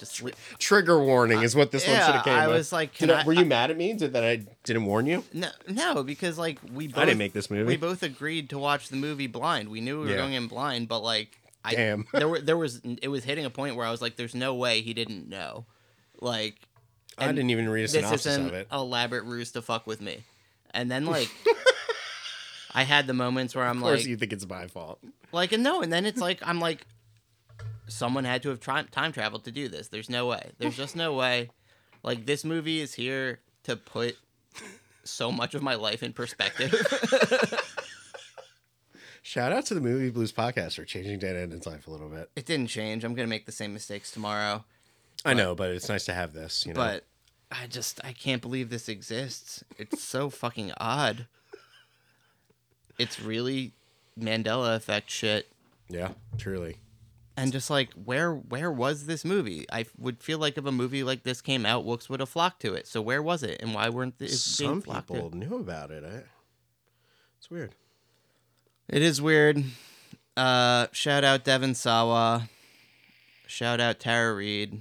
[0.00, 2.34] just li- Trigger warning is what this one should have came.
[2.34, 2.56] I with.
[2.56, 3.92] was like, I- I- were you mad at me?
[3.92, 5.22] Did that I didn't warn you?
[5.32, 7.64] no, no, because like we both I didn't make this movie.
[7.64, 9.68] we both agreed to watch the movie blind.
[9.68, 10.16] We knew we were Yeah.
[10.16, 12.06] going in blind, but like, I Damn.
[12.12, 14.54] there were there was it was hitting a point where I was like, there's no
[14.54, 15.66] way he didn't know,
[16.20, 16.56] like.
[17.18, 18.66] I didn't even read a this synopsis is an of it.
[18.72, 20.24] elaborate ruse to fuck with me,
[20.72, 21.28] and then like.
[22.72, 25.00] I had the moments where I'm Of course, like, you think it's my fault.
[25.32, 26.86] Like, and no, and then it's like, I'm like,
[27.90, 29.88] someone had to have tri- time traveled to do this.
[29.88, 30.50] There's no way.
[30.58, 31.50] There's just no way.
[32.02, 34.16] Like, this movie is here to put
[35.04, 36.72] so much of my life in perspective.
[39.22, 42.30] Shout out to the Movie Blues podcast for changing Dan Eden's life a little bit.
[42.36, 43.04] it didn't change.
[43.04, 44.64] I'm going to make the same mistakes tomorrow.
[45.24, 46.64] I know, but it's nice to have this.
[46.64, 47.04] You know, But
[47.52, 49.62] I just, I can't believe this exists.
[49.78, 51.26] It's so fucking odd.
[52.98, 53.72] It's really
[54.18, 55.52] Mandela effect shit.
[55.88, 56.76] yeah, truly.
[57.40, 59.66] And just like where where was this movie?
[59.72, 62.60] I would feel like if a movie like this came out Wooks would have flocked
[62.62, 62.86] to it.
[62.86, 66.04] So where was it and why weren't being Some people knew about it.
[66.04, 66.24] I,
[67.38, 67.74] it's weird.
[68.88, 69.64] it is weird.
[70.36, 72.48] Uh shout out devon sawa.
[73.46, 74.80] Shout out tara reid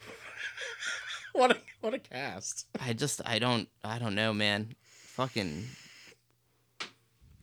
[1.32, 2.66] What a what a cast.
[2.80, 4.74] i just i don't i don't know man.
[4.88, 5.66] Fucking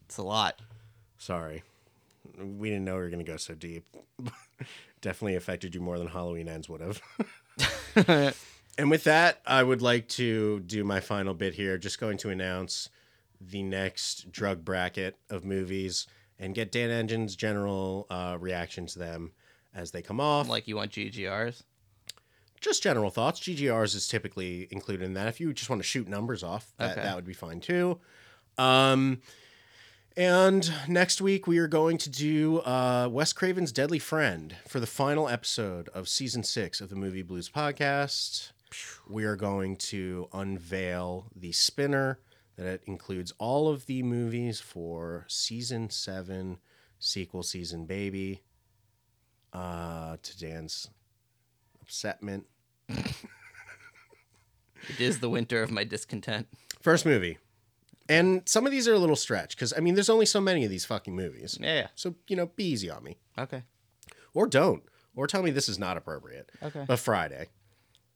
[0.06, 0.60] it's a lot.
[1.18, 1.62] Sorry,
[2.38, 3.86] we didn't know we were gonna go so deep.
[5.02, 7.02] Definitely affected you more than Halloween Ends would have.
[8.78, 11.78] and with that, I would like to do my final bit here.
[11.78, 12.90] Just going to announce
[13.40, 16.06] the next drug bracket of movies
[16.38, 19.32] and get Dan Engine's general uh, reaction to them
[19.74, 20.48] as they come off.
[20.48, 21.64] like you want ggrs
[22.62, 23.40] just general thoughts.
[23.40, 25.28] GGRs is typically included in that.
[25.28, 27.02] If you just want to shoot numbers off, that, Okay.
[27.02, 28.00] that would be fine too.
[28.58, 29.22] Um,
[30.18, 34.88] and next week we are going to do uh, Wes Craven's Deadly Friend for the
[34.88, 38.52] final episode of season six of the Movie Blues podcast.
[39.08, 42.20] We are going to unveil the spinner
[42.58, 46.60] that it includes all of the movies for season seven,
[47.00, 48.44] sequel season, baby.
[49.54, 50.88] Uh, to Dan's
[51.86, 52.44] upsetment.
[52.88, 53.06] it
[55.00, 56.48] is the winter of my discontent
[56.82, 57.38] First movie.
[58.12, 60.64] And some of these are a little stretch because, I mean, there's only so many
[60.66, 61.58] of these fucking movies.
[61.62, 63.18] yeah So, you know, be easy on me.
[63.38, 63.64] okay
[64.34, 64.84] Or don't.
[65.16, 66.50] Or tell me this is not appropriate.
[66.64, 66.84] Okay.
[66.88, 67.48] But Friday.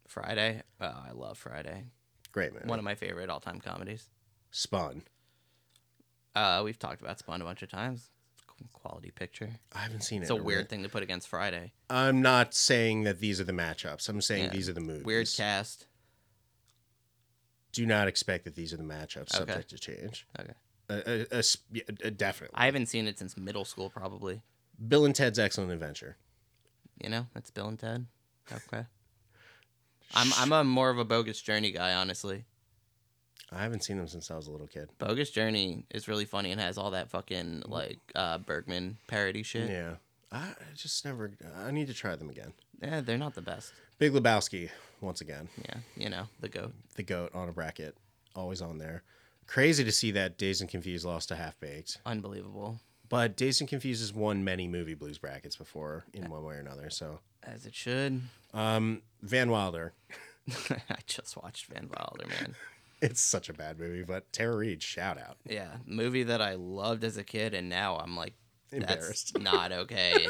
[0.07, 1.85] friday oh i love friday
[2.31, 2.67] Great movie.
[2.67, 4.09] one of my favorite all-time comedies
[4.51, 5.01] Spun.
[6.35, 8.09] Uh, we've talked about Spawn a bunch of times.
[8.73, 9.49] Quality picture.
[9.73, 10.23] I haven't seen it.
[10.23, 10.69] It's a in weird minute.
[10.69, 11.73] thing to put against Friday.
[11.89, 14.07] I'm not saying that these are the matchups.
[14.07, 14.49] I'm saying Yeah.
[14.51, 15.03] these are the movies.
[15.05, 15.87] Weird cast.
[17.75, 19.51] Do not expect that these are the matchups Okay.
[19.53, 20.25] subject to change.
[20.39, 20.53] Okay.
[20.89, 21.41] Uh, uh, uh,
[22.05, 22.55] uh, definitely.
[22.55, 24.41] I haven't seen it since middle school, probably.
[24.87, 26.15] Bill and Ted's Excellent Adventure.
[27.03, 28.05] You know, that's Bill and Ted.
[28.51, 28.85] Okay.
[30.13, 32.45] I'm I'm a more of a Bogus Journey guy, honestly.
[33.51, 34.89] I haven't seen them since I was a little kid.
[34.99, 39.69] Bogus Journey is really funny and has all that fucking like uh, Bergman parody shit.
[39.69, 39.95] Yeah.
[40.31, 41.31] I just never.
[41.57, 42.53] I need to try them again.
[42.79, 43.73] They're not the best.
[43.97, 44.69] Big Lebowski,
[45.01, 45.47] once again.
[45.63, 46.73] Yeah, you know the goat.
[46.95, 47.97] the goat on a bracket,
[48.35, 49.03] always on there.
[49.47, 53.69] Crazy to see that Dazed and Confused lost to Half Baked, Unbelievable, but Dazed and
[53.69, 56.89] Confused has won many movie blues brackets before in one way or another.
[56.89, 58.21] So, as it should.
[58.53, 59.93] um, Van Wilder,
[60.69, 62.55] I just watched Van Wilder, man.
[63.01, 65.37] it's such a bad movie, but Tara Reid, shout out.
[65.47, 68.33] Yeah, movie that I loved as a kid, and now I'm like,
[68.71, 69.39] that's Embarrassed.
[69.41, 70.27] not okay.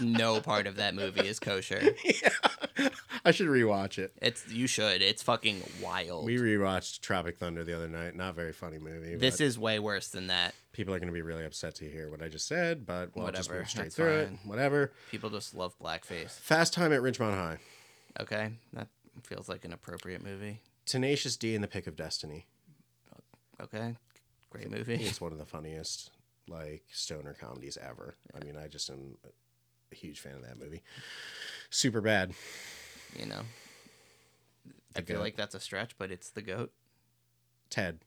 [0.00, 1.94] No part of that movie is kosher.
[2.04, 2.88] Yeah.
[3.24, 4.12] I should rewatch it.
[4.22, 5.02] It's you should.
[5.02, 6.24] It's fucking wild.
[6.24, 8.16] We rewatched Tropic Thunder the other night.
[8.16, 9.16] Not very funny movie.
[9.16, 10.54] this is way worse than that.
[10.72, 13.26] people are going to be really upset to hear what I just said, but we'll
[13.30, 14.34] just Whatever, move straight that's through fine.
[14.42, 14.48] it.
[14.48, 14.92] Whatever.
[15.10, 16.30] People just love blackface.
[16.38, 17.58] Fast Time at Ridgemont High.
[18.18, 18.88] Okay, that
[19.24, 20.60] feels like an appropriate movie.
[20.86, 22.46] Tenacious D in the Pick of Destiny.
[23.62, 23.94] Okay,
[24.48, 24.94] great movie.
[24.94, 26.10] it's one of the funniest
[26.48, 28.14] like stoner comedies ever.
[28.34, 29.18] I mean, I just am
[29.92, 30.82] a huge fan of that movie.
[31.70, 32.32] Super bad.
[33.18, 33.40] You know,
[34.94, 35.22] The I feel goat.
[35.22, 36.72] like that's a stretch, but it's the goat.
[37.70, 38.00] Ted.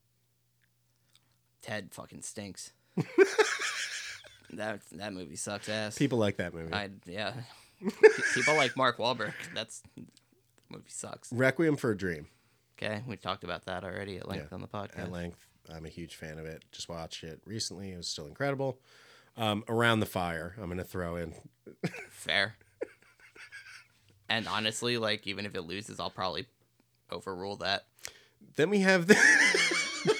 [1.61, 2.73] Ted fucking stinks.
[4.53, 5.97] that that movie sucks ass.
[5.97, 6.73] People like that movie.
[6.73, 7.33] I yeah.
[8.33, 9.33] People like Mark Wahlberg.
[9.53, 10.03] That's the
[10.69, 11.31] movie sucks.
[11.31, 12.27] Requiem for a Dream.
[12.77, 14.99] Okay, we talked about that already at length Yeah, on the podcast.
[14.99, 15.47] At length.
[15.73, 16.63] I'm a huge fan of it.
[16.71, 17.91] Just watched it recently.
[17.91, 18.79] It was still incredible.
[19.35, 20.53] Um, Around the Fire.
[20.57, 21.33] I'm going to throw in.
[22.09, 22.55] Fair.
[24.29, 26.45] and honestly, like even if it loses, I'll probably
[27.11, 27.85] overrule that.
[28.55, 29.17] Then we have the.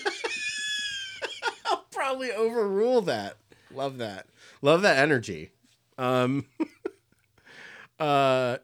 [1.65, 3.37] I'll probably overrule that.
[3.73, 4.27] Love that.
[4.61, 5.51] Love that energy.
[5.97, 6.45] Um.
[7.99, 8.57] uh,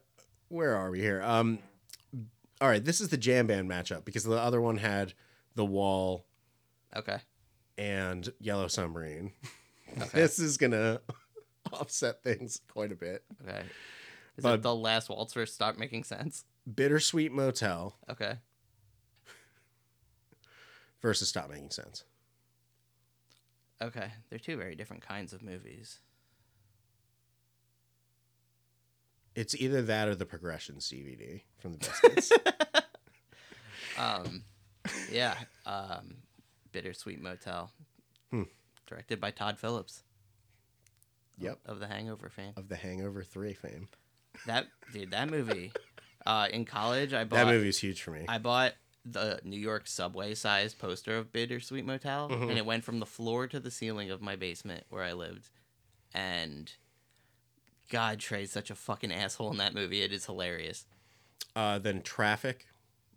[0.47, 1.22] where are we here?
[1.24, 1.60] Um.
[2.62, 5.14] All right, this is the jam band matchup because the other one had
[5.56, 6.26] the wall
[6.95, 7.18] Okay.
[7.78, 9.32] and Yellow Submarine.
[9.97, 10.09] Okay.
[10.13, 11.01] This is gonna
[11.73, 13.23] offset things quite a bit.
[13.47, 13.63] Okay.
[14.37, 16.45] Is But- it the last waltzer stop making sense?
[16.71, 18.35] Bittersweet Motel Okay.
[21.01, 22.03] versus Stop Making Sense.
[23.81, 24.11] Okay.
[24.29, 25.99] They're two very different kinds of movies.
[29.35, 32.31] It's either that or the Progressions DVD from the Biscuits.
[33.97, 34.43] Um,
[35.11, 35.35] yeah.
[35.65, 36.15] Um,
[36.71, 37.69] Bittersweet Motel.
[38.31, 38.43] Hmm.
[38.89, 40.01] Directed by Todd Phillips.
[41.37, 41.59] Yep.
[41.65, 42.53] Of the Hangover fame.
[42.57, 43.87] of the Hangover 3 fame.
[44.47, 45.71] That dude, that movie.
[46.25, 47.37] Uh, in college, I bought.
[47.37, 48.25] That movie is huge for me.
[48.27, 48.73] I bought
[49.05, 52.49] the New York subway sized poster of Bittersweet Motel, Mm-hmm.
[52.49, 55.49] and it went from the floor to the ceiling of my basement where I lived.
[56.13, 56.71] And
[57.89, 60.01] God, Trey's such a fucking asshole in that movie.
[60.01, 60.85] It is hilarious.
[61.55, 62.67] Uh, then Traffic,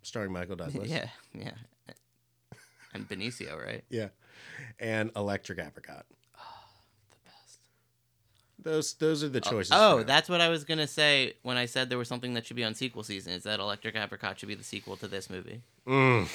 [0.03, 0.89] starring Michael Douglas.
[0.91, 1.53] Yeah, yeah.
[2.95, 3.83] And Benicio, right?
[3.91, 4.09] Yeah.
[4.79, 6.05] And Electric Apricot.
[7.11, 7.59] The best.
[8.63, 9.73] Those those are the choices.
[9.75, 12.47] Oh, for that's what I was gonna say when I said there was something that
[12.47, 13.33] should be on sequel season.
[13.33, 15.63] Is that Electric Apricot should be the sequel to this movie?
[15.87, 16.29] Mm.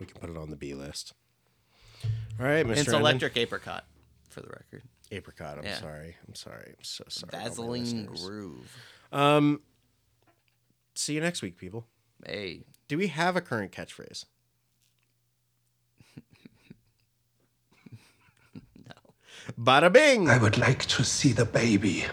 [0.00, 1.12] We can put it on the B list.
[2.40, 2.78] All right, Mr.
[2.78, 2.88] It's.
[2.92, 3.84] Electric Apricot,
[4.30, 4.82] for the record.
[5.10, 5.58] Apricot.
[5.58, 5.78] I'm Yeah.
[5.78, 6.16] sorry.
[6.26, 6.74] I'm sorry.
[6.78, 7.30] I'm so sorry.
[7.34, 8.24] all my Dazzling listeners.
[8.26, 8.76] groove.
[9.12, 9.60] Um.
[10.94, 11.86] See you next week, people.
[12.26, 14.24] Hey, Do we have a current catchphrase?
[19.58, 20.28] Bada bing.
[20.28, 22.06] I would like to see the baby.